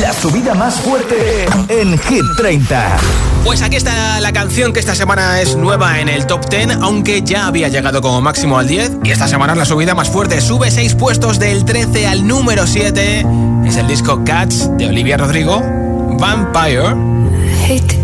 La 0.00 0.12
subida 0.12 0.54
más 0.54 0.80
fuerte 0.80 1.46
en 1.68 1.98
Hit 1.98 2.24
30. 2.38 2.96
Pues 3.44 3.62
aquí 3.62 3.76
está 3.76 4.20
la 4.20 4.32
canción 4.32 4.72
que 4.72 4.80
esta 4.80 4.94
semana 4.94 5.40
es 5.40 5.56
nueva 5.56 6.00
en 6.00 6.08
el 6.08 6.26
top 6.26 6.48
10, 6.48 6.78
aunque 6.80 7.22
ya 7.22 7.46
había 7.46 7.68
llegado 7.68 8.00
como 8.00 8.20
máximo 8.20 8.58
al 8.58 8.66
10. 8.66 8.98
Y 9.04 9.10
esta 9.10 9.28
semana 9.28 9.52
es 9.52 9.58
la 9.58 9.64
subida 9.66 9.94
más 9.94 10.08
fuerte. 10.08 10.40
Sube 10.40 10.70
6 10.70 10.94
puestos 10.94 11.38
del 11.38 11.64
13 11.64 12.06
al 12.06 12.26
número 12.26 12.66
7. 12.66 13.26
Es 13.66 13.76
el 13.76 13.86
disco 13.86 14.22
Cats 14.24 14.70
de 14.78 14.88
Olivia 14.88 15.16
Rodrigo. 15.16 15.62
Vampire. 16.18 16.94
Hate 17.68 18.03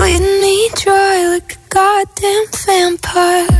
bleeding 0.00 0.40
me 0.40 0.68
dry 0.76 1.26
like 1.28 1.52
a 1.52 1.58
goddamn 1.68 2.46
vampire. 2.64 3.59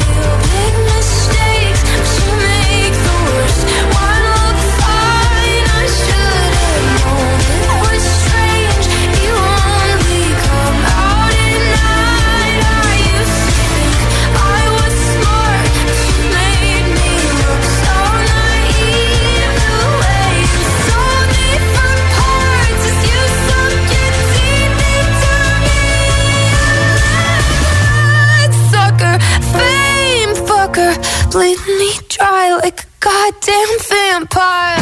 goddamn 33.31 33.79
vampire. 33.79 34.80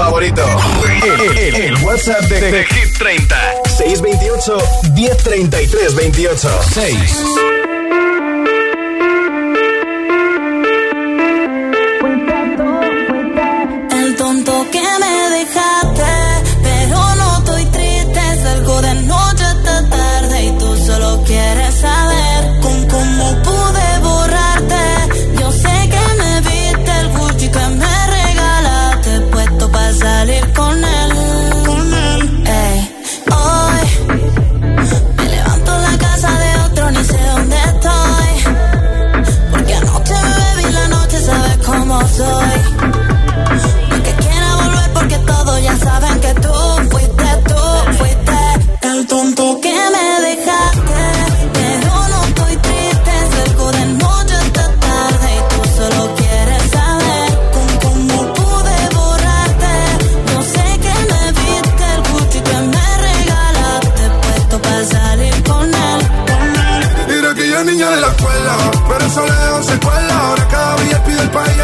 Favorito. 0.00 0.42
El, 1.54 1.76
WhatsApp 1.84 2.22
de, 2.22 2.40
de 2.40 2.64
Hit 2.64 2.96
30. 2.98 3.36
628 3.76 4.56
1033 4.94 5.94
28. 5.94 6.62
6. 6.62 7.59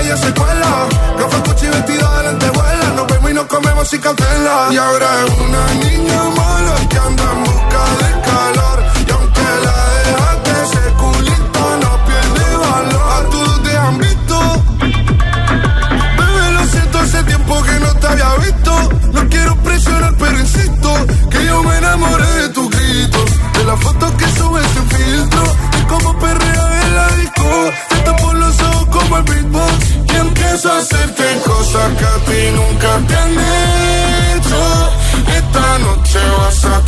ella 0.07 0.16
se 0.16 0.32
cuela. 0.34 0.88
Gafas, 1.18 1.40
cuchi, 1.42 1.66
vestido 1.66 2.16
delante 2.16 2.50
vuela. 2.50 2.92
Nos 2.96 3.07
vemos 3.07 3.30
y 3.30 3.34
nos 3.34 3.46
comemos 3.46 3.88
sin 3.88 4.00
cautela. 4.00 4.68
Y 4.70 4.76
ahora 4.76 5.09
es 5.26 5.32
una 5.40 5.66
niña 5.84 6.22
mala 6.36 6.74
que 6.88 6.98
anda 6.98 7.24
en 7.32 7.44
busca 7.44 7.84
de 8.00 8.16
pienso 30.57 30.72
hacerte 30.72 31.24
cosas 31.44 31.92
que 31.98 32.04
a 32.04 32.16
ti 32.24 32.50
nunca 32.54 32.98
te 33.07 33.14
han 33.14 33.32
hecho. 33.32 34.90
Esta 35.36 35.78
noche 35.80 36.18
vas 36.38 36.64
a 36.64 36.80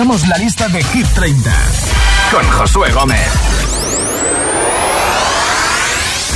actualizamos 0.00 0.28
la 0.28 0.38
lista 0.38 0.68
de 0.68 0.82
Hit 0.82 1.06
30 1.14 1.50
con 2.32 2.50
Josué 2.50 2.90
Gómez. 2.92 3.28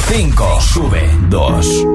5 0.08 0.60
sube 0.60 1.10
2. 1.28 1.93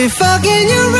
be 0.00 0.08
fucking 0.08 0.68
you 0.68 0.99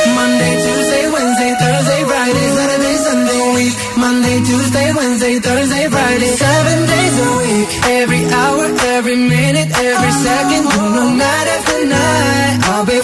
Monday, 0.15 0.53
Tuesday, 0.65 1.03
Wednesday, 1.15 1.51
Thursday, 1.61 2.01
Friday, 2.09 2.47
Saturday, 2.57 2.95
Sunday, 3.07 3.43
week. 3.55 3.75
Monday, 3.97 4.37
Tuesday, 4.49 4.87
Wednesday, 4.93 5.35
Thursday, 5.39 5.85
Friday, 5.89 6.31
seven 6.45 6.77
days 6.93 7.15
a 7.27 7.29
week. 7.41 7.67
Every 8.01 8.23
hour, 8.39 8.65
every 8.97 9.15
minute, 9.15 9.69
every 9.71 10.11
second, 10.25 10.63
no 10.95 11.03
night 11.13 11.47
the 11.81 11.85
night, 11.85 12.59
I'll 12.71 12.85
be 12.85 12.99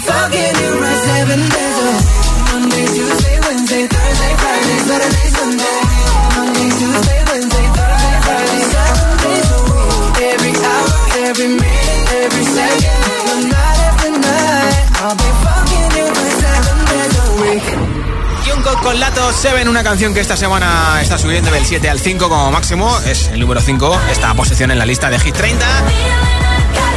con 18.87 19.01
Lato 19.01 19.33
7, 19.33 19.67
una 19.67 19.83
canción 19.83 20.13
que 20.13 20.21
esta 20.21 20.37
semana 20.37 21.01
está 21.01 21.17
subiendo 21.17 21.51
del 21.51 21.65
7 21.65 21.89
al 21.89 21.99
5 21.99 22.29
como 22.29 22.49
máximo. 22.51 22.97
Es 23.05 23.27
el 23.27 23.41
número 23.41 23.59
5, 23.59 23.99
esta 24.09 24.33
posición 24.33 24.71
en 24.71 24.79
la 24.79 24.85
lista 24.85 25.09
de 25.09 25.19
Hit 25.19 25.35
30. 25.35 25.65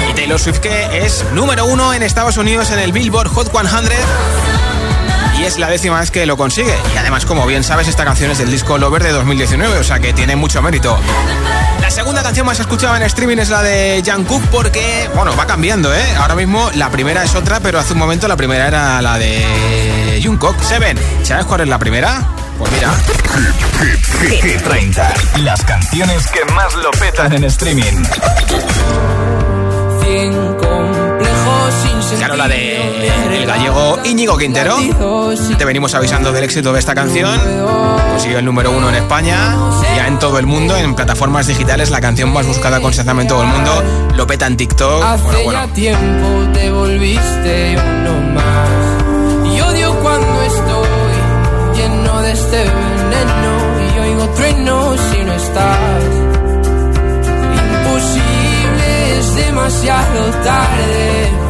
Y 0.09 0.15
Taylor 0.15 0.39
Swift 0.39 0.61
que 0.61 1.05
es 1.05 1.25
número 1.33 1.65
1 1.65 1.95
en 1.95 2.05
Estados 2.05 2.37
Unidos 2.37 2.71
en 2.71 2.79
el 2.79 2.93
Billboard 2.93 3.27
Hot 3.31 3.51
100 3.51 4.70
y 5.41 5.45
es 5.45 5.59
la 5.59 5.69
décima 5.69 6.01
vez 6.01 6.11
que 6.11 6.27
lo 6.27 6.37
consigue. 6.37 6.75
Y 6.95 6.99
además, 6.99 7.25
como 7.25 7.47
bien 7.47 7.65
sabes, 7.65 7.89
esta 7.89 8.05
canción 8.05 8.31
es 8.31 8.39
del 8.39 8.51
disco 8.51 8.77
Lover 8.77 9.03
de 9.03 9.11
2019, 9.13 9.79
o 9.79 9.85
sea 9.85 9.99
que 9.99 10.13
tiene 10.13 10.37
mucho 10.37 10.61
mérito. 10.61 10.99
La 11.81 11.91
segunda 11.91 12.23
canción 12.23 12.45
más 12.47 12.61
escuchada 12.61 12.97
en 12.97 13.03
streaming 13.05 13.39
es 13.39 13.49
la 13.49 13.63
de 13.63 14.03
Jungkook 14.05 14.43
porque, 14.49 15.09
bueno, 15.15 15.35
va 15.37 15.47
cambiando, 15.47 15.95
¿eh? 15.95 16.05
Ahora 16.19 16.35
mismo 16.35 16.71
la 16.75 16.91
primera 16.91 17.25
es 17.25 17.35
otra, 17.35 17.61
pero 17.61 17.79
hace 17.79 17.95
un 17.95 17.99
momento 17.99 18.29
la 18.29 18.37
primera 18.37 18.69
era 18.69 19.01
la 19.01 19.19
de 19.19 20.21
Jungkook. 20.23 20.63
Seven, 20.63 20.99
¿sabes 21.23 21.47
cuál 21.47 21.63
es 21.63 21.69
la 21.69 21.79
primera? 21.79 22.23
Pues 22.59 22.71
mira. 22.73 22.93
Hit 24.29 24.63
30. 24.63 25.15
Las 25.39 25.63
canciones 25.65 26.27
que 26.27 26.45
más 26.53 26.75
lo 26.75 26.91
petan 26.91 27.33
en 27.33 27.45
streaming. 27.45 28.05
Claro, 32.19 32.37
la 32.37 32.49
de 32.49 33.07
el 33.33 33.47
gallego 33.47 33.99
Íñigo 34.05 34.37
Quintero. 34.37 34.77
Te 35.57 35.65
venimos 35.65 35.95
avisando 35.95 36.33
del 36.33 36.45
éxito 36.45 36.73
de 36.73 36.79
esta 36.79 36.95
canción. 36.95 37.41
Consiguió 38.11 38.39
el 38.39 38.45
número 38.45 38.73
uno 38.73 38.89
en 38.89 38.97
España, 38.97 39.57
ya 39.97 40.07
en 40.07 40.19
todo 40.19 40.39
el 40.39 40.47
mundo, 40.47 40.77
en 40.77 40.95
plataformas 40.95 41.47
digitales, 41.47 41.91
la 41.91 42.01
canción 42.01 42.33
más 42.33 42.47
buscada 42.47 42.81
constantemente 42.81 43.33
en 43.33 43.39
todo 43.39 43.43
el 43.43 43.49
mundo. 43.49 43.83
Lo 44.17 44.27
peta 44.27 44.47
en 44.47 44.57
TikTok. 44.57 45.03
Hace 45.03 45.45
ya 45.45 45.67
tiempo 45.69 46.49
te 46.53 46.71
volviste 46.71 47.77
uno 47.79 48.35
más. 48.35 49.55
Y 49.55 49.61
odio 49.61 49.95
cuando 50.01 50.43
estoy 50.43 51.77
lleno 51.77 52.21
de 52.23 52.33
este 52.33 52.57
veneno. 52.57 53.95
Y 53.95 53.99
oigo 53.99 54.29
truenos 54.31 55.01
si 55.11 55.25
no 55.25 55.33
estás. 55.33 56.03
Imposible, 57.85 59.19
es 59.19 59.35
demasiado 59.37 60.31
tarde 60.45 61.50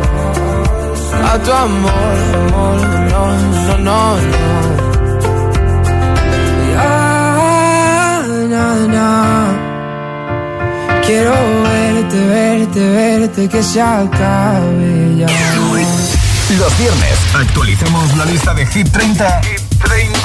a 1.23 1.37
tu 1.39 1.51
amor, 1.51 2.17
amor, 2.35 2.79
no, 3.11 3.23
no, 3.51 3.77
no, 3.77 4.21
no. 4.21 4.41
Ya, 6.73 8.23
na, 8.49 8.87
na. 8.87 9.11
Quiero 11.05 11.33
verte, 11.63 12.19
verte, 12.27 12.79
verte, 12.79 13.49
que 13.49 13.63
se 13.63 13.81
acabe 13.81 15.15
ya. 15.17 15.27
Los 16.57 16.77
viernes 16.77 17.17
actualicemos 17.33 18.17
la 18.17 18.25
lista 18.25 18.53
de 18.53 18.65
Hit 18.65 18.91
30, 18.91 19.41
Hit 19.43 19.61
30. 19.83 20.19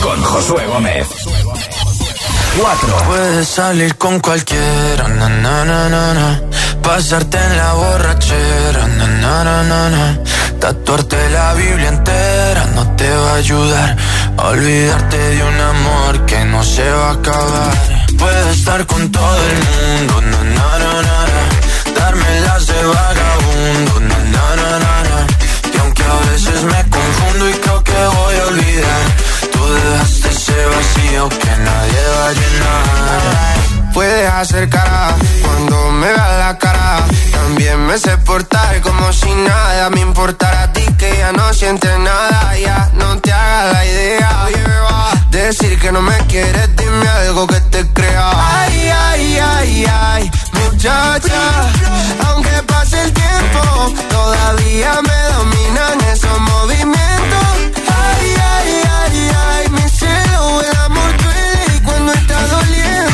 con 0.00 0.22
Josué 0.22 0.66
Gómez. 0.66 1.06
4. 2.56 2.96
Puedes 3.08 3.48
salir 3.48 3.96
con 3.96 4.20
cualquiera, 4.20 5.08
na, 5.08 5.28
na, 5.28 5.64
na, 5.64 5.88
na, 5.88 6.14
na. 6.14 6.40
Pasarte 6.84 7.38
en 7.38 7.56
la 7.56 7.72
borrachera, 7.72 8.86
na, 8.98 9.06
na, 9.06 9.62
na, 9.62 9.88
na. 9.88 10.18
Tatuarte 10.60 11.30
la 11.30 11.54
Biblia 11.54 11.88
entera 11.88 12.66
no 12.74 12.94
te 12.94 13.08
va 13.08 13.32
a 13.32 13.34
ayudar 13.36 13.96
a 14.36 14.48
olvidarte 14.48 15.16
de 15.16 15.44
un 15.44 15.60
amor 15.60 16.26
que 16.26 16.44
no 16.44 16.62
se 16.62 16.88
va 16.88 17.08
a 17.08 17.12
acabar. 17.12 17.72
Puedes 18.18 18.58
estar 18.58 18.86
con 18.86 19.10
todo 19.10 19.38
el 19.50 19.58
mundo, 19.66 20.20
na, 20.30 20.42
na, 20.44 21.02
na, 21.08 21.18
darme 21.98 22.40
las 22.40 22.66
de 22.66 22.84
vagabundo, 22.84 24.00
na, 24.00 24.18
na, 24.34 24.78
na. 25.04 25.26
y 25.74 25.78
aunque 25.78 26.02
a 26.02 26.30
veces 26.30 26.62
me 26.64 26.80
confundo 26.90 27.48
y 27.48 27.52
creo 27.54 27.82
que 27.82 27.92
voy 27.92 28.36
a 28.36 28.46
olvidar, 28.46 29.02
tú 29.52 29.60
dejaste 29.74 30.28
ese 30.28 30.66
vacío 30.66 31.28
que 31.30 31.56
nadie 31.66 32.02
va 32.16 32.28
a 32.28 32.32
llenar. 32.32 33.63
Puedes 33.94 34.28
hacer 34.28 34.68
cara 34.68 35.14
cuando 35.42 35.92
me 35.92 36.08
veas 36.08 36.38
la 36.38 36.58
cara. 36.58 37.04
También 37.32 37.86
me 37.86 37.96
sé 37.96 38.18
portar 38.18 38.80
como 38.80 39.12
si 39.12 39.32
nada 39.32 39.88
me 39.90 40.00
importara 40.00 40.64
a 40.64 40.72
ti 40.72 40.82
que 40.98 41.16
ya 41.16 41.32
no 41.32 41.52
sientes 41.54 41.96
nada. 42.00 42.58
Ya 42.58 42.90
no 42.94 43.18
te 43.20 43.32
hagas 43.32 43.72
la 43.72 43.86
idea. 43.86 44.48
Decir 45.30 45.78
que 45.78 45.92
no 45.92 46.00
me 46.00 46.16
quieres, 46.26 46.74
dime 46.76 47.08
algo 47.08 47.46
que 47.46 47.60
te 47.60 47.86
crea. 47.92 48.30
Ay, 48.34 48.90
ay, 48.90 49.38
ay, 49.38 49.86
ay, 49.86 50.30
muchacha. 50.52 51.70
Aunque 52.28 52.62
pase 52.66 53.00
el 53.02 53.12
tiempo, 53.12 53.94
todavía 54.10 55.00
me 55.02 55.34
dominan 55.34 56.00
esos 56.12 56.40
movimientos. 56.40 57.46
Ay, 57.88 58.34
ay, 58.54 58.82
ay, 59.00 59.30
ay, 59.48 59.68
mi 59.70 59.88
cielo, 59.88 60.60
el 60.62 60.76
amor 60.78 61.16
duele 61.22 61.82
cuando 61.84 62.12
está 62.12 62.40
doliendo. 62.46 63.13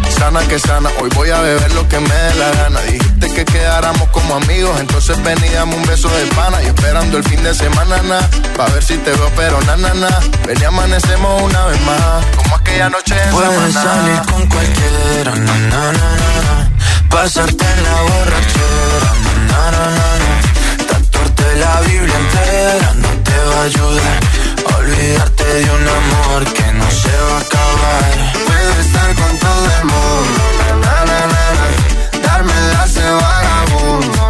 Sana 0.21 0.47
que 0.47 0.59
sana, 0.59 0.87
hoy 0.99 1.09
voy 1.15 1.31
a 1.31 1.41
beber 1.41 1.73
lo 1.73 1.87
que 1.89 1.99
me 1.99 2.13
dé 2.13 2.35
la 2.35 2.51
gana. 2.51 2.79
Dijiste 2.81 3.27
que 3.33 3.43
quedáramos 3.43 4.07
como 4.09 4.35
amigos, 4.35 4.79
entonces 4.79 5.17
ven 5.23 5.37
y 5.43 5.49
dame 5.49 5.73
un 5.75 5.83
beso 5.87 6.09
de 6.09 6.27
pana 6.35 6.61
y 6.61 6.67
esperando 6.67 7.17
el 7.17 7.23
fin 7.23 7.41
de 7.43 7.55
semana, 7.55 7.97
na, 8.03 8.19
pa' 8.55 8.67
ver 8.67 8.83
si 8.83 8.97
te 8.97 9.11
veo, 9.11 9.31
pero 9.35 9.59
na, 9.63 9.75
na, 9.77 9.91
na. 9.95 10.09
Ven 10.45 10.61
y 10.61 10.63
amanecemos 10.63 11.41
una 11.41 11.65
vez 11.65 11.81
más, 11.81 12.25
como 12.37 12.55
aquella 12.55 12.89
noche 12.89 13.15
en 13.19 13.31
Puedes 13.31 13.73
Samaná. 13.73 13.95
salir 13.95 14.21
con 14.31 14.45
cualquiera, 14.47 15.31
na, 15.47 15.55
na, 15.71 15.91
na, 15.91 16.09
na. 16.45 16.69
Pasarte 17.09 17.65
en 17.65 17.83
la 17.83 18.01
borrachera, 18.09 19.11
na, 19.49 19.71
na, 19.73 19.83
na, 19.97 20.07
na. 20.21 20.85
Tatuarte 20.87 21.55
la 21.63 21.81
Biblia 21.81 22.17
entera 22.25 22.93
no 22.93 23.09
te 23.25 23.37
va 23.49 23.59
a 23.59 23.63
ayudar 23.63 24.19
olvidarte 24.77 25.43
de 25.43 25.63
un 25.63 25.87
amor 25.87 26.43
que 26.53 26.71
no 26.73 26.89
se 26.91 27.15
va 27.27 27.37
a 27.37 27.41
acabar. 27.41 28.03
Puedes 28.45 28.85
estar 28.85 29.15
con 29.15 29.37
todo 29.39 29.65
el 29.79 29.85
mundo, 29.85 30.41
na, 30.83 31.05
na, 31.05 31.19
na, 31.33 31.45
na. 31.57 32.21
darme 32.21 32.53
de 32.53 33.11
vagabundo, 33.11 34.21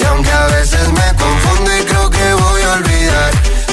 y 0.00 0.04
aunque 0.04 0.30
a 0.30 0.46
veces 0.46 0.88
me 0.88 1.08
confundo 1.16 1.70
y 1.78 1.84
creo 1.84 2.10
que 2.10 2.32
voy 2.34 2.62
a 2.62 2.72
olvidar, 2.72 3.30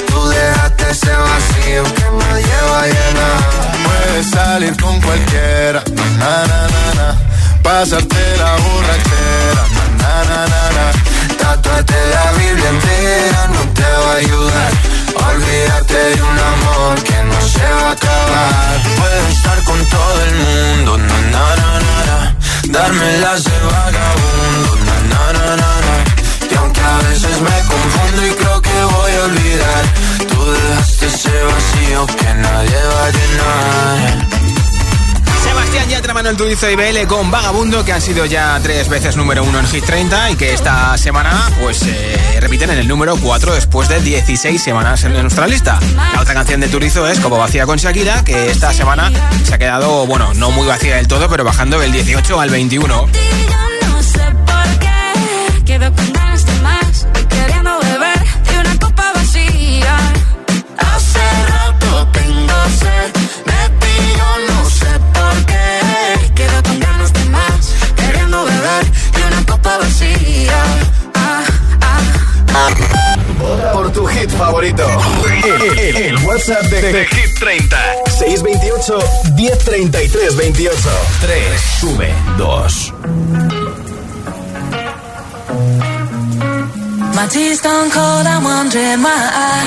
tú 0.08 0.28
dejaste 0.28 0.90
ese 0.90 1.12
vacío 1.12 1.84
que 1.94 2.06
nadie 2.20 2.56
va 2.70 2.80
a 2.82 2.86
llenar. 2.86 3.40
Puedes 3.84 4.30
salir 4.30 4.76
con 4.80 5.00
cualquiera, 5.00 5.82
na, 6.18 6.46
na, 6.46 6.60
na, 6.74 6.94
na. 6.94 7.16
Pasarte 7.62 8.36
la 8.38 8.52
borrachera, 8.56 9.78
la 11.64 12.32
Biblia 12.32 12.68
entera 12.68 13.48
no 13.48 13.60
te 13.72 13.82
va 13.82 14.12
a 14.12 14.16
ayudar 14.16 14.72
a 15.20 15.28
olvidarte 15.30 15.94
de 15.94 16.22
un 16.22 16.38
amor 16.38 17.02
que 17.02 17.22
no 17.24 17.40
se 17.40 17.64
va 17.64 17.88
a 17.88 17.92
acabar. 17.92 18.82
Puedes 18.96 19.36
estar 19.36 19.62
con 19.64 19.84
todo 19.86 20.22
el 20.24 20.34
mundo, 20.34 20.98
na, 20.98 21.20
na, 21.34 21.56
na, 21.56 21.80
na, 21.86 21.96
na. 22.08 22.36
darme 22.68 23.18
las 23.18 23.44
de 23.44 23.58
vagabundo, 23.70 24.70
na, 24.86 24.96
na, 25.10 25.32
na, 25.32 25.56
na, 25.56 25.70
na. 25.86 25.94
y 26.50 26.54
aunque 26.56 26.80
Manuel 36.28 36.44
Turizo 36.44 36.70
y 36.70 36.76
BL 36.76 37.06
con 37.06 37.30
Vagabundo, 37.30 37.82
que 37.86 37.92
han 37.94 38.02
sido 38.02 38.26
ya 38.26 38.60
tres 38.62 38.90
veces 38.90 39.16
número 39.16 39.42
uno 39.44 39.60
en 39.60 39.66
Hit 39.66 39.82
30 39.82 40.32
y 40.32 40.36
que 40.36 40.52
esta 40.52 40.98
semana 40.98 41.50
pues 41.58 41.82
eh, 41.86 42.38
repiten 42.38 42.68
en 42.68 42.76
el 42.80 42.86
número 42.86 43.16
4 43.16 43.54
después 43.54 43.88
de 43.88 44.02
16 44.02 44.62
semanas 44.62 45.02
en 45.04 45.14
nuestra 45.14 45.46
lista. 45.46 45.80
La 46.12 46.20
otra 46.20 46.34
canción 46.34 46.60
de 46.60 46.68
Turizo 46.68 47.08
es 47.08 47.18
Como 47.20 47.38
Vacía 47.38 47.64
con 47.64 47.78
Shakira, 47.78 48.24
que 48.24 48.50
esta 48.50 48.74
semana 48.74 49.10
se 49.42 49.54
ha 49.54 49.58
quedado, 49.58 50.06
bueno, 50.06 50.34
no 50.34 50.50
muy 50.50 50.66
vacía 50.66 50.96
del 50.96 51.08
todo, 51.08 51.30
pero 51.30 51.44
bajando 51.44 51.78
del 51.78 51.92
18 51.92 52.38
al 52.38 52.50
21. 52.50 53.06
No 53.86 54.02
sé 54.02 54.20
por 54.44 54.78
qué 54.80 55.62
quedo 55.64 55.90
con 55.94 56.12
ganas 56.12 56.44
de 56.44 56.60
más, 56.60 57.06
queriendo 57.30 57.78
beber 57.80 58.18
de 58.44 58.58
una 58.60 58.78
copa 58.78 59.12
vacía. 59.14 59.96
Hace 60.76 61.20
rato 61.48 62.06
tengo 62.12 62.54
sed, 62.78 63.27
Por 73.72 73.92
tu 73.92 74.06
hit 74.06 74.30
favorito. 74.30 74.84
El, 75.44 75.78
el- 75.78 75.96
el 75.96 76.16
WhatsApp 76.26 76.62
de, 76.64 76.80
de 76.92 77.04
Hit 77.06 77.38
30. 77.38 77.76
628 78.18 78.98
1033 79.36 80.36
28. 80.36 80.90
3. 81.20 81.60
Sube 81.80 82.12
2. 82.36 82.92
My 87.14 87.26
tea's 87.28 87.60
gone 87.60 87.90
cold, 87.90 88.26
I'm 88.26 88.44
wondering 88.44 89.02
why 89.02 89.10
I 89.10 89.64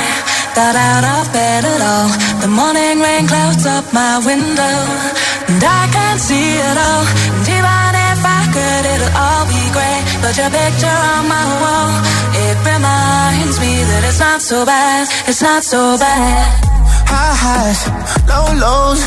got 0.55 0.75
out 0.75 1.03
of 1.03 1.31
bed 1.33 1.65
at 1.65 1.81
all. 1.81 2.09
The 2.41 2.47
morning 2.47 2.99
rain 3.01 3.27
clouds 3.27 3.65
up 3.65 3.85
my 3.93 4.19
window, 4.25 4.77
and 5.49 5.61
I 5.63 5.87
can't 5.91 6.19
see 6.19 6.55
it 6.57 6.77
all. 6.77 7.03
And 7.03 7.47
even 7.47 7.91
if 8.11 8.19
I 8.23 8.41
could, 8.55 8.83
it'll 8.93 9.15
all 9.19 9.45
be 9.51 9.63
great. 9.75 10.00
But 10.21 10.37
your 10.37 10.49
picture 10.49 10.99
on 11.13 11.27
my 11.27 11.45
wall, 11.61 11.91
it 12.45 12.57
reminds 12.61 13.57
me 13.59 13.73
that 13.89 14.01
it's 14.07 14.19
not 14.19 14.39
so 14.41 14.65
bad, 14.65 15.07
it's 15.27 15.41
not 15.41 15.63
so 15.63 15.97
bad. 15.97 16.45
High 17.09 17.35
highs, 17.43 17.81
low 18.29 18.47
lows. 18.63 19.01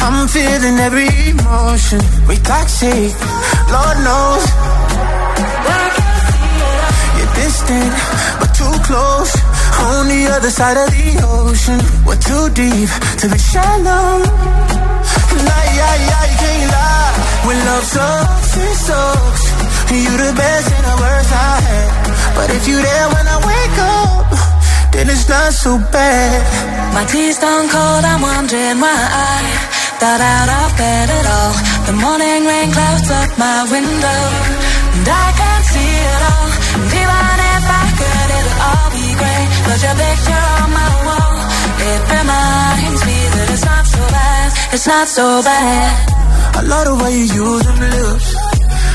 I'm 0.00 0.28
feeling 0.28 0.78
every 0.78 1.08
emotion. 1.32 2.00
We 2.28 2.36
toxic, 2.36 3.10
Lord 3.74 3.98
knows. 4.06 4.44
You're 7.16 7.34
distant, 7.40 7.92
but 8.38 8.50
too 8.54 8.74
close. 8.88 9.32
On 9.78 10.06
the 10.06 10.26
other 10.36 10.50
side 10.50 10.76
of 10.76 10.88
the 10.90 11.08
ocean. 11.26 11.80
We're 12.06 12.20
too 12.20 12.44
deep 12.54 12.90
to 13.20 13.26
be 13.32 13.38
shallow. 13.38 14.20
Nah, 15.48 15.64
yeah, 15.78 15.94
yeah, 16.08 16.24
you 16.30 16.36
can't 16.44 16.70
lie. 16.70 17.14
When 17.46 17.58
love 17.66 17.84
sucks, 17.84 18.56
it 18.56 18.76
sucks. 18.86 19.57
You 19.88 20.16
the 20.20 20.32
best 20.36 20.68
and 20.68 20.84
the 20.84 20.96
worst 21.00 21.32
I 21.32 21.64
had. 21.64 21.88
But 22.36 22.48
if 22.52 22.68
you 22.68 22.76
there 22.76 23.08
when 23.08 23.24
I 23.24 23.38
wake 23.40 23.78
up, 23.80 24.28
then 24.92 25.08
it's 25.08 25.24
not 25.28 25.52
so 25.56 25.80
bad. 25.90 26.44
My 26.92 27.08
tea's 27.08 27.38
gone 27.40 27.68
cold, 27.72 28.04
I'm 28.04 28.20
wondering 28.20 28.84
why 28.84 28.92
I 28.92 29.36
got 29.96 30.20
out 30.20 30.48
of 30.60 30.68
bed 30.76 31.08
at 31.08 31.26
all. 31.26 31.54
The 31.88 31.94
morning 32.04 32.44
rain 32.44 32.68
clouds 32.68 33.08
up 33.08 33.32
my 33.40 33.64
window, 33.72 34.20
and 34.92 35.08
I 35.08 35.26
can't 35.40 35.64
see 35.72 35.92
it 36.04 36.22
all. 36.36 36.48
And 36.76 36.88
even 36.92 37.36
if 37.56 37.64
I 37.80 37.84
could, 37.96 38.28
it'll 38.38 38.60
all 38.68 38.88
be 38.92 39.08
great. 39.16 39.48
But 39.64 39.78
your 39.88 39.96
picture 40.04 40.44
on 40.60 40.68
my 40.68 40.92
wall, 41.08 41.36
it 41.80 42.00
reminds 42.12 43.02
me 43.08 43.18
that 43.40 43.46
it's 43.56 43.64
not 43.64 43.84
so 43.88 44.02
bad, 44.12 44.48
it's 44.76 44.86
not 44.86 45.06
so 45.08 45.26
bad. 45.42 45.90
I 46.56 46.60
love 46.60 46.84
the 46.92 46.96
way 47.00 47.12
you 47.16 47.24
use 47.24 47.64
them 47.64 47.80
lips. 47.80 48.47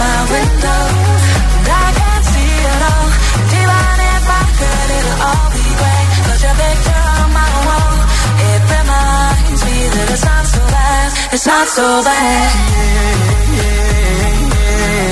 my 0.00 0.18
window, 0.32 0.82
and 1.56 1.68
I 1.68 1.70
can't 2.00 2.24
see 2.32 2.52
it 2.72 2.80
all. 2.90 3.08
Even 3.60 3.96
if 4.14 4.24
I 4.40 4.42
could, 4.58 4.88
it'll 4.96 5.28
all 5.28 5.46
be 5.54 5.66
your 6.40 6.56
picture 6.56 7.04
on 7.20 7.28
my 7.36 7.50
wall, 7.68 7.96
it 8.50 8.60
reminds 8.74 9.60
me 9.68 9.76
that 9.94 10.08
it's 10.14 10.24
not 10.24 10.44
so 10.54 10.60
bad, 10.74 11.08
it's 11.34 11.46
not 11.46 11.66
so 11.68 11.86
bad. 12.04 12.50
It's 12.50 12.96
not 12.96 13.04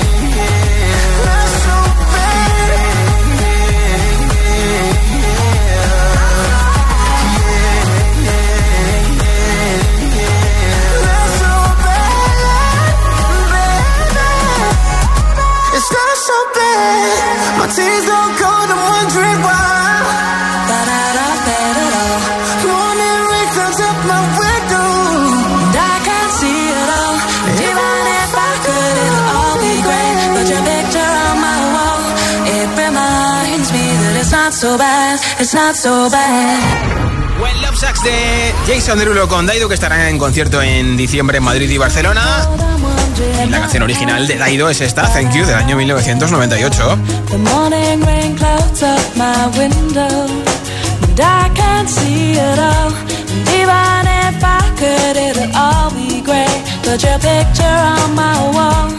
so 0.03 0.08
so 34.59 34.77
bad, 34.77 35.17
it's 35.39 35.53
not 35.53 35.73
so 35.73 36.09
bad. 36.09 37.39
Buen 37.39 37.61
Love 37.61 37.77
Sacks 37.77 38.03
de 38.03 38.53
Jason 38.67 38.99
Derulo 38.99 39.29
con 39.29 39.45
Daido, 39.45 39.69
que 39.69 39.73
estará 39.73 40.09
en 40.09 40.17
concierto 40.17 40.61
en 40.61 40.97
diciembre 40.97 41.37
en 41.37 41.45
Madrid 41.45 41.69
y 41.69 41.77
Barcelona. 41.77 42.49
Canción 43.69 43.83
original 43.83 44.25
de 44.25 44.35
Daido 44.35 44.67
es 44.67 44.81
esta, 44.81 45.03
Thank 45.13 45.31
You, 45.31 45.45
del 45.45 45.53
año 45.53 45.77
1998. 45.77 46.97
The 47.29 47.37
morning 47.37 48.03
rain 48.03 48.35
clouds 48.35 48.81
up 48.81 48.99
my 49.15 49.45
window, 49.55 50.25
and 51.03 51.19
I 51.19 51.51
can't 51.53 51.87
see 51.87 52.31
it 52.31 52.57
all. 52.57 52.91
And 53.29 53.47
even 53.49 54.07
if 54.07 54.43
I 54.43 54.63
could, 54.75 55.15
it'll 55.15 55.55
all 55.55 55.91
be 55.91 56.19
great. 56.21 56.49
But 56.83 57.03
your 57.03 57.19
picture 57.19 57.67
on 57.67 58.15
my 58.15 58.39
wall. 58.55 58.89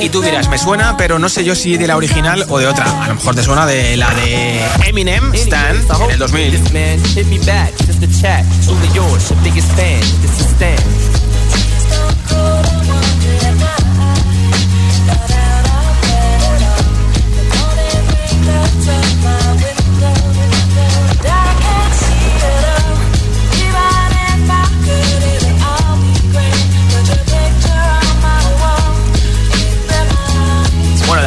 Y 0.00 0.08
tú 0.08 0.22
dirás, 0.22 0.48
me 0.48 0.56
suena, 0.56 0.96
pero 0.96 1.18
no 1.18 1.28
sé 1.28 1.44
yo 1.44 1.54
si 1.54 1.76
de 1.76 1.86
la 1.86 1.98
original 1.98 2.46
o 2.48 2.58
de 2.58 2.66
otra. 2.66 2.86
A 3.04 3.08
lo 3.08 3.16
mejor 3.16 3.34
te 3.34 3.42
suena 3.42 3.66
de 3.66 3.94
la 3.98 4.08
de 4.14 4.62
Eminem, 4.86 5.34
Stan, 5.34 5.76
en 5.76 6.10
el 6.12 6.18
2000. 6.18 6.62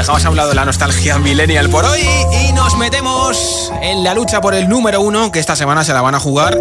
Dejamos 0.01 0.25
hablado 0.25 0.49
de 0.49 0.55
la 0.55 0.65
nostalgia 0.65 1.19
millennial 1.19 1.69
por 1.69 1.85
hoy 1.85 2.01
y 2.01 2.53
nos 2.53 2.75
metemos 2.75 3.71
en 3.83 4.03
la 4.03 4.15
lucha 4.15 4.41
por 4.41 4.55
el 4.55 4.67
número 4.67 4.99
uno 4.99 5.31
que 5.31 5.37
esta 5.37 5.55
semana 5.55 5.83
se 5.83 5.93
la 5.93 6.01
van 6.01 6.15
a 6.15 6.19
jugar 6.19 6.57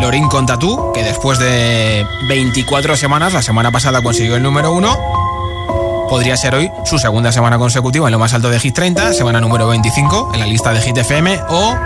Lorin 0.00 0.26
con 0.28 0.46
Tatú, 0.46 0.90
que 0.94 1.02
después 1.02 1.38
de 1.38 2.06
24 2.30 2.96
semanas, 2.96 3.34
la 3.34 3.42
semana 3.42 3.70
pasada 3.70 4.00
consiguió 4.00 4.36
el 4.36 4.42
número 4.42 4.72
uno. 4.72 4.96
Podría 6.08 6.34
ser 6.38 6.54
hoy 6.54 6.70
su 6.86 6.98
segunda 6.98 7.30
semana 7.30 7.58
consecutiva 7.58 8.08
en 8.08 8.12
lo 8.12 8.18
más 8.18 8.32
alto 8.32 8.48
de 8.48 8.58
Hit 8.58 8.74
30, 8.74 9.12
semana 9.12 9.38
número 9.38 9.68
25 9.68 10.30
en 10.32 10.40
la 10.40 10.46
lista 10.46 10.72
de 10.72 10.80
Hit 10.80 10.96
FM 10.96 11.40
o 11.50 11.76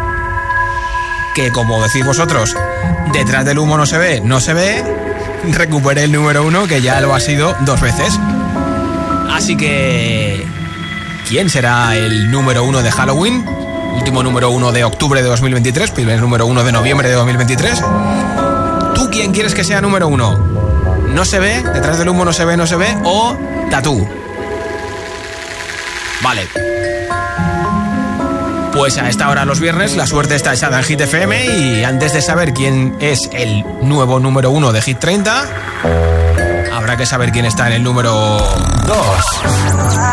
que 1.34 1.50
como 1.50 1.82
decís 1.82 2.06
vosotros, 2.06 2.54
detrás 3.12 3.44
del 3.44 3.58
humo 3.58 3.76
no 3.76 3.86
se 3.86 3.98
ve, 3.98 4.20
no 4.20 4.38
se 4.38 4.54
ve, 4.54 4.84
recupere 5.50 6.04
el 6.04 6.12
número 6.12 6.46
uno 6.46 6.68
que 6.68 6.80
ya 6.80 7.00
lo 7.00 7.12
ha 7.12 7.18
sido 7.18 7.56
dos 7.62 7.80
veces. 7.80 8.16
Así 9.36 9.56
que, 9.56 10.46
¿quién 11.28 11.50
será 11.50 11.96
el 11.96 12.30
número 12.30 12.64
uno 12.64 12.82
de 12.82 12.90
Halloween? 12.90 13.44
último 13.96 14.22
número 14.22 14.50
uno 14.50 14.72
de 14.72 14.84
octubre 14.84 15.22
de 15.22 15.28
2023, 15.28 15.90
primer 15.90 16.20
número 16.20 16.46
uno 16.46 16.62
de 16.62 16.70
noviembre 16.70 17.08
de 17.08 17.14
2023. 17.14 17.82
¿Tú 18.94 19.10
quién 19.10 19.32
quieres 19.32 19.54
que 19.54 19.64
sea 19.64 19.80
número 19.80 20.06
uno? 20.06 20.36
¿No 21.08 21.24
se 21.24 21.38
ve? 21.38 21.62
¿Detrás 21.62 21.98
del 21.98 22.10
humo 22.10 22.24
no 22.24 22.32
se 22.32 22.44
ve, 22.44 22.56
no 22.56 22.66
se 22.66 22.76
ve? 22.76 22.96
¿O 23.04 23.36
Tatú? 23.70 24.06
Vale. 26.22 26.46
Pues 28.72 28.98
a 28.98 29.08
esta 29.08 29.30
hora 29.30 29.44
los 29.46 29.58
viernes 29.58 29.96
la 29.96 30.06
suerte 30.06 30.36
está 30.36 30.52
echada 30.52 30.78
en 30.78 30.84
Hit 30.84 31.00
FM 31.00 31.46
y 31.46 31.84
antes 31.84 32.12
de 32.12 32.20
saber 32.20 32.52
quién 32.52 32.94
es 33.00 33.28
el 33.32 33.64
nuevo 33.82 34.20
número 34.20 34.50
uno 34.50 34.70
de 34.72 34.82
Hit 34.82 34.98
30, 34.98 35.46
habrá 36.74 36.96
que 36.98 37.06
saber 37.06 37.32
quién 37.32 37.46
está 37.46 37.66
en 37.68 37.72
el 37.72 37.82
número 37.82 38.12
2. 38.86 40.05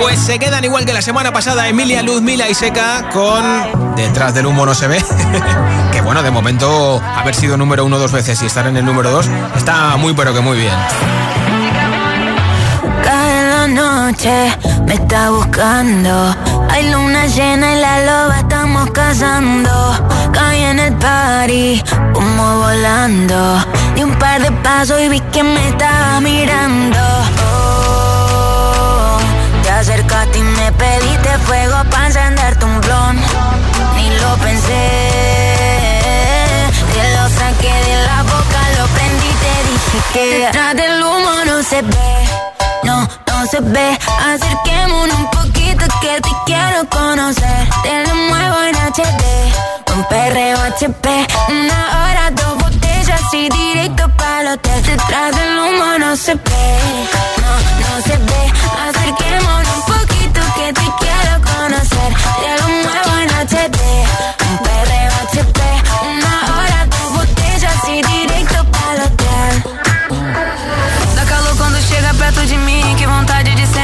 Pues 0.00 0.18
se 0.18 0.38
quedan 0.38 0.64
igual 0.64 0.84
que 0.84 0.92
la 0.92 1.02
semana 1.02 1.32
pasada 1.32 1.68
Emilia, 1.68 2.02
Luzmila 2.02 2.48
y 2.48 2.54
Seca 2.54 3.08
con 3.12 3.94
Detrás 3.96 4.32
del 4.34 4.46
humo 4.46 4.64
no 4.64 4.74
se 4.74 4.88
ve. 4.88 5.04
que 5.92 6.00
bueno, 6.00 6.22
de 6.22 6.30
momento 6.30 7.02
haber 7.16 7.34
sido 7.34 7.56
número 7.56 7.84
uno 7.84 7.98
dos 7.98 8.10
veces 8.12 8.42
y 8.42 8.46
estar 8.46 8.66
en 8.66 8.76
el 8.76 8.84
número 8.84 9.10
dos 9.10 9.28
está 9.54 9.96
muy 9.98 10.14
pero 10.14 10.32
que 10.32 10.40
muy 10.40 10.56
bien. 10.56 10.72
Cae 13.04 13.50
la 13.50 13.68
noche, 13.68 14.56
me 14.86 14.94
está 14.94 15.30
buscando. 15.30 16.34
Hay 16.70 16.90
luna 16.90 17.26
llena 17.26 17.74
y 17.74 17.80
la 17.80 18.00
loba 18.00 18.38
estamos 18.38 18.90
cazando. 18.92 20.30
Caí 20.32 20.62
en 20.62 20.78
el 20.78 20.94
party, 20.94 21.82
como 22.14 22.58
volando. 22.58 23.58
Di 23.94 24.02
un 24.02 24.14
par 24.18 24.40
de 24.40 24.50
pasos 24.62 25.00
y 25.00 25.08
vi 25.08 25.20
que 25.32 25.42
me 25.42 25.68
estaba 25.68 26.20
mirando. 26.20 26.98
Oh, 27.44 28.09
acercaste 29.80 30.38
y 30.38 30.42
me 30.42 30.72
pediste 30.72 31.38
fuego 31.46 31.76
para 31.90 32.06
encenderte 32.06 32.64
un 32.66 32.80
blon. 32.82 33.16
Ni 33.96 34.10
lo 34.20 34.36
pensé. 34.36 34.82
Te 36.92 37.02
lo 37.16 37.28
saqué 37.30 37.72
de 37.88 37.96
la 38.04 38.22
boca, 38.24 38.60
lo 38.78 38.86
prendí 38.88 39.30
te 39.42 39.54
dije 39.70 39.98
que 40.12 40.38
detrás 40.38 40.76
del 40.76 41.02
humo 41.02 41.32
no 41.46 41.62
se 41.62 41.80
ve. 41.80 42.28
No, 42.82 43.08
no 43.26 43.46
se 43.46 43.60
ve. 43.60 43.98
Acerquémonos 44.32 45.18
un 45.18 45.30
poquito 45.30 45.84
que 46.02 46.20
te 46.20 46.30
quiero 46.44 46.86
conocer. 46.90 47.68
Te 47.82 48.06
lo 48.06 48.14
muevo 48.14 48.56
en 48.68 48.76
HD. 48.76 49.94
Un 49.94 50.04
perreo 50.04 50.58
HP. 50.60 51.26
Una 51.48 51.80
hora, 52.00 52.30
dos 52.32 52.59
botellas 53.00 53.34
y 53.34 53.48
directo 53.48 54.08
para 54.16 54.40
el 54.42 54.48
hotel. 54.48 54.82
Detrás 54.82 55.36
del 55.36 55.58
humo 55.58 55.98
no 55.98 56.16
se 56.16 56.34
ve. 56.34 57.06
No, 57.42 57.52
no 57.80 58.02
se 58.02 58.16
ve. 58.18 58.42
Acerquémonos 58.88 59.76
un 59.76 59.82
poquito 59.82 60.40
que 60.56 60.72
te 60.72 60.86
quiero 61.00 61.34
conocer. 61.52 62.10
Te 62.40 62.50
lo 62.60 62.68
muevo 62.68 63.12
en 63.22 63.30
HD. 63.46 63.78
Un 64.50 64.58
perreo 64.58 65.12
HP. 65.24 65.60
Una 66.12 66.34
hora, 66.56 66.86
dos 66.86 67.12
botellas 67.14 67.88
y 67.88 68.02
directo 68.02 68.64
para 68.70 68.94
el 68.94 69.00
hotel. 69.02 69.62
Dá 71.16 71.24
calor 71.24 71.56
quando 71.56 71.78
chega 71.88 72.12
perto 72.14 72.40
de 72.40 72.58
mim, 72.58 72.96
que 72.96 73.06
vontade 73.06 73.54
de 73.54 73.66
sentar 73.66 73.79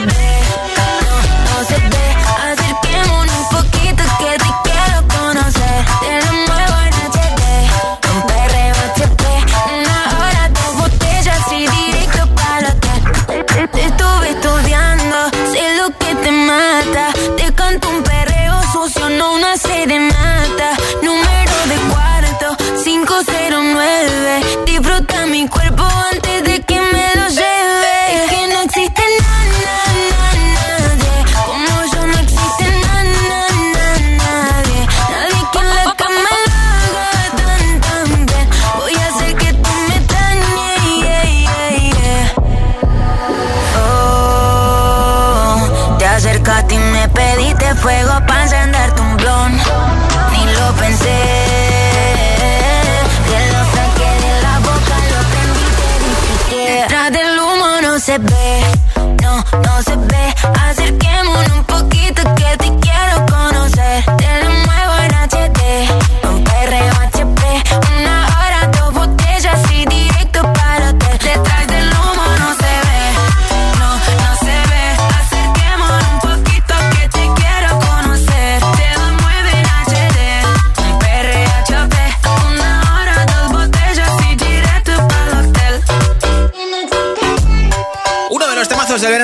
humo 0.00 0.29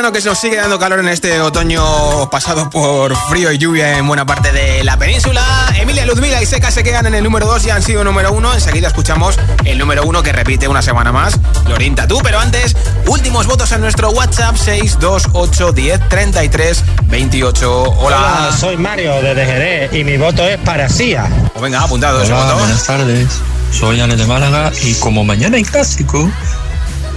verano 0.06 0.12
que 0.12 0.20
se 0.20 0.28
nos 0.28 0.38
sigue 0.38 0.56
dando 0.56 0.78
calor 0.78 1.00
en 1.00 1.08
este 1.08 1.40
otoño 1.40 2.28
pasado 2.30 2.68
por 2.70 3.16
frío 3.28 3.50
y 3.50 3.58
lluvia 3.58 3.98
en 3.98 4.06
buena 4.06 4.24
parte 4.24 4.52
de 4.52 4.84
la 4.84 4.96
península. 4.98 5.42
Emilia 5.76 6.06
Luzmila 6.06 6.40
y 6.42 6.46
Seca 6.46 6.70
se 6.70 6.82
quedan 6.84 7.06
en 7.06 7.14
el 7.14 7.24
número 7.24 7.46
2 7.46 7.66
y 7.66 7.70
han 7.70 7.82
sido 7.82 8.04
número 8.04 8.32
1. 8.32 8.54
Enseguida 8.54 8.88
escuchamos 8.88 9.36
el 9.64 9.78
número 9.78 10.04
1 10.04 10.22
que 10.22 10.32
repite 10.32 10.68
una 10.68 10.82
semana 10.82 11.12
más, 11.12 11.38
Lorinta 11.66 12.06
tú. 12.06 12.20
Pero 12.22 12.38
antes, 12.38 12.76
últimos 13.06 13.46
votos 13.46 13.72
en 13.72 13.80
nuestro 13.80 14.10
WhatsApp 14.10 14.56
628 14.56 15.72
10 15.72 16.08
33 16.08 16.84
28. 17.04 17.82
Hola. 17.82 18.16
Hola, 18.16 18.56
soy 18.56 18.76
Mario 18.76 19.22
de 19.22 19.46
Jerez 19.46 19.92
y 19.92 20.04
mi 20.04 20.16
voto 20.18 20.46
es 20.46 20.58
para 20.58 20.88
Sia. 20.88 21.28
Pues 21.52 21.62
venga, 21.62 21.80
apuntado 21.80 22.22
ese 22.22 22.32
Hola, 22.32 22.44
voto. 22.44 22.58
buenas 22.58 22.86
tardes. 22.86 23.28
Soy 23.72 24.00
Ale 24.00 24.16
de 24.16 24.26
Málaga 24.26 24.72
y 24.82 24.94
como 24.94 25.24
mañana 25.24 25.56
hay 25.56 25.64
clásico, 25.64 26.30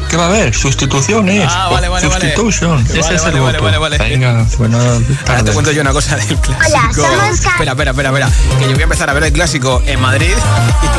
¿qué 0.09 0.17
va 0.17 0.25
a 0.25 0.27
haber? 0.27 0.53
Sustituciones. 0.55 1.47
Ah, 1.49 1.69
vale, 1.71 1.87
vale, 1.87 2.07
vale. 2.07 2.19
Substitution. 2.21 2.83
Vale, 2.85 2.99
Ese 2.99 3.15
es 3.15 3.23
el 3.23 3.31
vale, 3.31 3.39
voto. 3.39 3.63
vale, 3.63 3.77
vale, 3.77 3.97
vale. 3.97 4.09
Venga, 4.09 4.45
buenas 4.57 4.81
Ahora 5.27 5.43
te 5.43 5.51
cuento 5.51 5.71
yo 5.71 5.81
una 5.81 5.91
cosa 5.93 6.17
del 6.17 6.25
clásico. 6.37 6.67
Hola, 7.07 7.29
Espera, 7.31 7.71
espera, 7.71 7.91
espera, 7.91 8.09
espera. 8.09 8.29
Que 8.57 8.65
yo 8.65 8.71
voy 8.71 8.81
a 8.81 8.83
empezar 8.83 9.09
a 9.09 9.13
ver 9.13 9.23
el 9.23 9.31
clásico 9.33 9.81
en 9.85 10.01
Madrid 10.01 10.33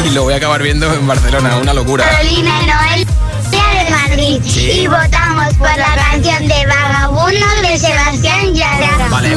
y 0.07 0.11
lo 0.11 0.23
voy 0.23 0.35
a 0.35 0.37
acabar 0.37 0.63
viendo 0.63 0.93
en 0.95 1.07
Barcelona. 1.07 1.57
Una 1.57 1.75
locura. 1.75 2.05
Carolina 2.09 2.51
y 2.63 2.67
Noel 2.67 3.07
de 3.51 3.91
Madrid 3.91 4.43
Sí. 4.47 4.71
y 4.83 4.87
votamos 4.87 5.53
por 5.55 5.77
la 5.77 5.95
canción 6.11 6.47
de 6.47 6.67
Vagabundo 6.67 7.47
de 7.63 7.79
Sebastián 7.79 8.55
Yara. 8.55 9.09
Vale. 9.11 9.37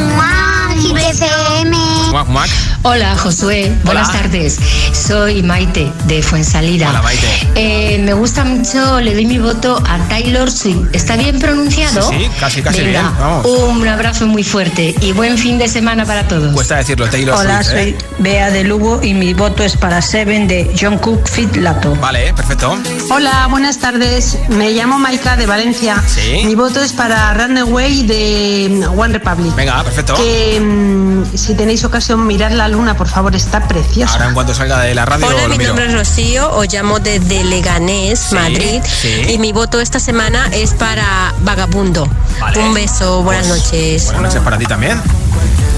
Hola 2.86 3.16
Josué, 3.16 3.72
buenas 3.86 4.12
tardes. 4.12 4.60
Soy 4.94 5.42
Maite 5.42 5.92
de 6.06 6.22
Fuensalida. 6.22 6.90
Hola, 6.90 7.02
Maite. 7.02 7.28
Eh, 7.56 7.98
me 8.00 8.14
gusta 8.14 8.44
mucho, 8.44 9.00
le 9.00 9.14
doy 9.14 9.26
mi 9.26 9.38
voto 9.38 9.82
a 9.88 9.98
Taylor 10.10 10.52
Swift. 10.52 10.90
¿Está 10.92 11.16
bien 11.16 11.40
pronunciado? 11.40 12.10
Sí, 12.10 12.16
sí, 12.20 12.30
casi, 12.40 12.62
casi 12.62 12.82
Venga, 12.82 13.02
bien, 13.02 13.14
vamos. 13.20 13.46
Un 13.46 13.88
abrazo 13.88 14.28
muy 14.28 14.44
fuerte 14.44 14.94
y 15.00 15.14
buen 15.14 15.38
fin 15.38 15.58
de 15.58 15.70
semana 15.70 16.06
para 16.06 16.28
todos. 16.28 16.54
Cuesta 16.54 16.76
decirlo, 16.76 17.08
Taylor 17.08 17.38
Hola, 17.40 17.64
Swift, 17.64 17.78
¿eh? 17.78 17.96
soy 17.98 18.08
Bea 18.20 18.52
de 18.52 18.66
Lugo 18.66 19.00
y 19.02 19.14
mi 19.14 19.34
voto 19.34 19.64
es 19.64 19.78
para 19.78 20.02
Seven 20.02 20.48
de 20.48 20.76
John 20.80 20.98
Cook 20.98 21.28
Fit 21.30 21.56
Lato. 21.56 21.96
Vale, 21.96 22.28
eh, 22.28 22.34
perfecto. 22.34 22.78
Hola, 23.10 23.48
buenas 23.50 23.80
tardes. 23.80 24.38
Me 24.50 24.72
llamo 24.72 25.00
Maika 25.00 25.38
de 25.38 25.46
Valencia. 25.46 26.04
Sí. 26.06 26.44
Mi 26.46 26.56
voto 26.56 26.82
es 26.82 26.92
para 26.92 27.34
Runaway 27.34 28.04
de 28.04 28.68
mm, 28.70 29.00
One 29.00 29.14
Republic. 29.14 29.56
Venga, 29.56 29.84
perfecto. 29.84 30.16
Que 30.16 30.60
mm, 30.74 31.38
si 31.38 31.56
tenéis 31.56 31.84
ocasión 31.84 32.26
miradla, 32.26 32.68
luna, 32.68 32.96
por 32.96 33.08
favor, 33.08 33.36
está 33.36 33.68
preciosa. 33.68 34.14
Ahora 34.14 34.28
en 34.28 34.34
cuanto 34.34 34.54
salga 34.54 34.82
de 34.82 34.96
la 34.96 35.06
radio 35.06 35.28
Hola, 35.28 35.44
lo 35.44 35.50
mi 35.50 35.58
miro. 35.58 35.70
nombre 35.70 35.88
es 35.88 35.94
Rocío, 35.94 36.52
os 36.56 36.72
llamo 36.72 37.00
desde 37.00 37.44
Leganés, 37.44 38.32
Madrid, 38.34 38.82
sí. 38.86 39.22
y 39.30 39.38
mi 39.38 39.52
voto 39.54 39.80
esta 39.80 40.00
semana 40.00 40.50
es 40.52 40.74
para 40.74 41.34
Vagabundo. 41.42 42.08
Vale. 42.40 42.60
Un 42.60 42.74
beso, 42.74 43.24
buenas 43.24 43.48
noches. 43.48 44.06
Buenas 44.06 44.24
noches 44.24 44.42
para 44.42 44.58
ti 44.58 44.66
también. 44.66 45.00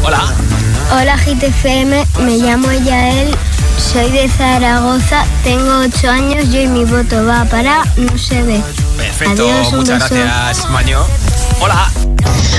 Hola. 0.04 0.22
Hola 0.91 1.18
GTFM, 1.18 2.06
me 2.24 2.38
llamo 2.38 2.72
Yael, 2.72 3.36
soy 3.78 4.09
de 4.11 4.28
Zaragoza, 4.30 5.26
tengo 5.43 5.80
8 5.80 6.09
años 6.09 6.49
yo 6.51 6.61
y 6.61 6.67
mi 6.67 6.86
voto 6.86 7.26
va 7.26 7.45
para 7.45 7.84
no 7.97 8.17
se 8.17 8.41
ve. 8.43 8.61
Perfecto, 8.97 9.43
Adiós, 9.43 9.73
muchas 9.73 10.09
beso. 10.09 10.15
gracias, 10.15 10.69
Maño. 10.69 10.99
Hola. 11.59 11.89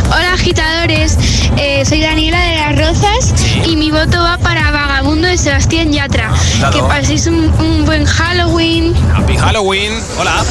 Hola 0.09 0.33
agitadores, 0.35 1.17
Eh, 1.57 1.85
soy 1.87 2.01
Daniela 2.01 2.39
de 2.41 2.57
las 2.57 2.79
Rozas 2.79 3.35
y 3.67 3.77
mi 3.77 3.91
voto 3.91 4.23
va 4.23 4.39
para 4.39 4.71
Vagabundo 4.71 5.27
de 5.27 5.37
Sebastián 5.39 5.93
Yatra. 5.93 6.29
Apuntado. 6.29 6.73
Que 6.73 6.83
paséis 6.83 7.27
un, 7.27 7.51
un 7.61 7.85
buen 7.87 8.05
Halloween. 8.05 8.95
Happy 9.15 9.37
Halloween. 9.37 9.93
Hola. 10.19 10.45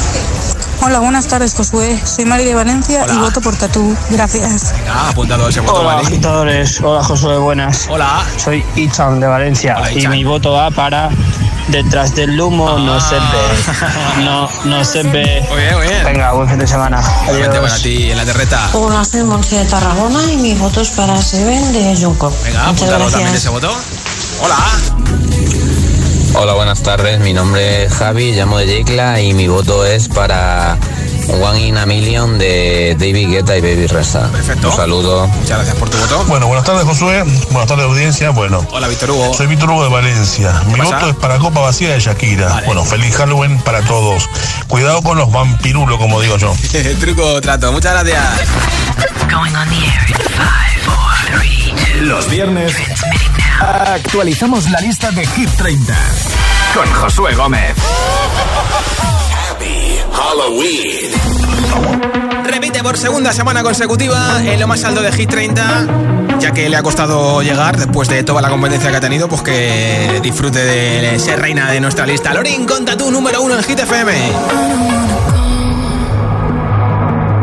Hola, 0.80 1.00
buenas 1.00 1.26
tardes, 1.26 1.54
Josué. 1.54 2.00
Soy 2.04 2.24
Mari 2.24 2.44
de 2.44 2.54
Valencia 2.54 3.06
y 3.12 3.18
voto 3.18 3.40
por 3.40 3.56
Tatú. 3.56 3.96
Gracias. 4.10 4.74
Ha 4.88 5.10
apuntado 5.10 5.48
ese 5.48 5.60
voto, 5.60 5.80
Hola, 5.80 5.94
Mari. 5.96 6.06
agitadores. 6.06 6.80
Hola, 6.80 7.02
Josué, 7.02 7.38
buenas. 7.38 7.86
Hola. 7.90 8.24
Soy 8.36 8.64
Ichan 8.76 9.18
de 9.20 9.26
Valencia 9.26 9.76
Hola, 9.78 9.92
y 9.92 10.06
mi 10.08 10.24
voto 10.24 10.52
va 10.52 10.70
para 10.70 11.10
Detrás 11.68 12.14
del 12.14 12.40
humo 12.40 12.78
no 12.78 13.00
se 13.00 13.16
ve. 13.16 14.24
No, 14.24 14.48
no 14.66 14.84
se 14.84 15.02
ve. 15.02 15.44
Muy 15.50 15.60
bien, 15.60 15.76
muy 15.76 15.86
bien. 15.88 16.04
Venga, 16.04 16.32
buen 16.32 16.48
fin 16.48 16.58
de 16.58 16.66
semana. 16.66 17.02
Igualmente 17.24 17.56
para 17.56 17.66
Adiós. 17.72 17.82
ti 17.82 18.10
en 18.10 18.16
la 18.16 18.24
terreta. 18.24 18.70
Hola, 18.72 19.04
soy 19.04 19.24
Monse 19.24 19.56
de 19.56 19.64
Tarragona 19.64 20.32
y 20.32 20.36
mi 20.36 20.54
voto 20.54 20.80
es 20.80 20.90
para 20.90 21.20
Seven 21.20 21.72
de 21.72 21.96
Jungkook. 22.00 22.32
Venga, 22.44 22.68
apuntado 22.68 23.10
también 23.10 23.34
ese 23.34 23.48
voto. 23.48 23.76
Hola. 24.40 24.56
Hola, 26.38 26.52
buenas 26.54 26.82
tardes. 26.82 27.18
Mi 27.20 27.32
nombre 27.32 27.84
es 27.84 27.94
Javi, 27.94 28.32
llamo 28.32 28.58
de 28.58 28.66
Yecla 28.66 29.20
y 29.20 29.32
mi 29.34 29.48
voto 29.48 29.84
es 29.86 30.08
para 30.08 30.76
One 31.28 31.60
in 31.60 31.78
a 31.78 31.86
Million 31.86 32.38
de 32.38 32.94
David 32.98 33.30
Guetta 33.30 33.56
y 33.56 33.60
Baby 33.62 33.86
Reza. 33.86 34.28
Perfecto. 34.30 34.68
Un 34.70 34.76
saludo. 34.76 35.26
Muchas 35.28 35.56
gracias 35.58 35.76
por 35.76 35.88
tu 35.88 35.96
voto. 35.96 36.24
Bueno, 36.26 36.46
buenas 36.46 36.64
tardes 36.66 36.84
Josué, 36.84 37.24
buenas 37.50 37.66
tardes 37.66 37.86
audiencia. 37.86 38.30
Bueno, 38.30 38.64
Hola, 38.70 38.86
Víctor 38.88 39.10
Hugo. 39.12 39.34
soy 39.34 39.46
Víctor 39.46 39.70
Hugo 39.70 39.84
de 39.84 39.88
Valencia. 39.90 40.52
Mi 40.66 40.78
pasa? 40.78 40.94
voto 40.96 41.08
es 41.10 41.16
para 41.16 41.38
Copa 41.38 41.60
Vacía 41.60 41.92
de 41.92 42.00
Shakira. 42.00 42.62
Bueno, 42.66 42.84
feliz 42.84 43.16
Halloween 43.16 43.58
para 43.60 43.80
todos. 43.82 44.28
Cuidado 44.68 45.02
con 45.02 45.16
los 45.18 45.32
vampirulos, 45.32 45.98
como 45.98 46.20
digo 46.20 46.36
yo. 46.36 46.54
Truco 47.00 47.40
trato. 47.40 47.72
Muchas 47.72 47.92
gracias. 48.04 48.48
Going 49.32 49.54
on 49.56 49.68
the 49.68 49.76
air 49.76 50.06
in 50.08 50.16
five, 50.36 50.80
four, 50.84 51.40
three, 51.40 51.72
two. 51.98 52.04
Los 52.04 52.28
viernes. 52.28 52.74
Actualizamos 53.60 54.70
la 54.70 54.80
lista 54.80 55.10
de 55.10 55.26
Hit 55.26 55.50
30 55.56 55.94
con 56.74 56.92
Josué 56.92 57.34
Gómez. 57.34 57.76
Repite 62.44 62.82
por 62.82 62.96
segunda 62.96 63.32
semana 63.32 63.62
consecutiva 63.62 64.42
en 64.44 64.60
lo 64.60 64.66
más 64.66 64.84
alto 64.84 65.02
de 65.02 65.12
Hit 65.12 65.30
30, 65.30 65.86
ya 66.38 66.52
que 66.52 66.68
le 66.68 66.76
ha 66.76 66.82
costado 66.82 67.42
llegar 67.42 67.76
después 67.76 68.08
de 68.08 68.22
toda 68.22 68.42
la 68.42 68.50
competencia 68.50 68.90
que 68.90 68.96
ha 68.96 69.00
tenido, 69.00 69.28
pues 69.28 69.42
que 69.42 70.20
disfrute 70.22 70.62
de 70.62 71.18
ser 71.18 71.40
reina 71.40 71.70
de 71.70 71.80
nuestra 71.80 72.06
lista. 72.06 72.34
Lorin, 72.34 72.66
conta 72.66 72.96
tú 72.96 73.10
número 73.10 73.42
uno 73.42 73.56
en 73.56 73.62
Hit 73.64 73.80
FM. 73.80 74.12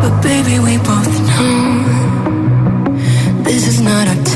But 0.02 0.22
baby, 0.22 0.60
we 0.60 0.78
both 0.78 1.08
know 1.38 1.84
this 3.44 3.68
is 3.68 3.82
not 3.82 4.08
our 4.08 4.33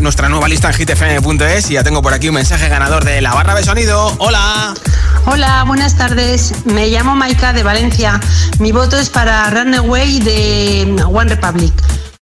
nuestra 0.00 0.30
nueva 0.30 0.48
lista, 0.48 0.70
en 0.70 0.74
hitfm.es. 0.74 1.70
Y 1.70 1.74
ya 1.74 1.84
tengo 1.84 2.00
por 2.00 2.14
aquí 2.14 2.28
un 2.28 2.36
mensaje 2.36 2.70
ganador 2.70 3.04
de 3.04 3.20
la 3.20 3.34
barra 3.34 3.54
de 3.54 3.62
sonido. 3.62 4.16
Hola. 4.18 4.72
Hola, 5.26 5.62
buenas 5.64 5.94
tardes. 5.94 6.54
Me 6.64 6.88
llamo 6.88 7.14
Maika 7.14 7.52
de 7.52 7.62
Valencia. 7.62 8.18
Mi 8.60 8.72
voto 8.72 8.96
es 8.96 9.10
para 9.10 9.50
Runaway 9.50 10.20
de 10.20 11.04
One 11.04 11.28
Republic. 11.28 11.74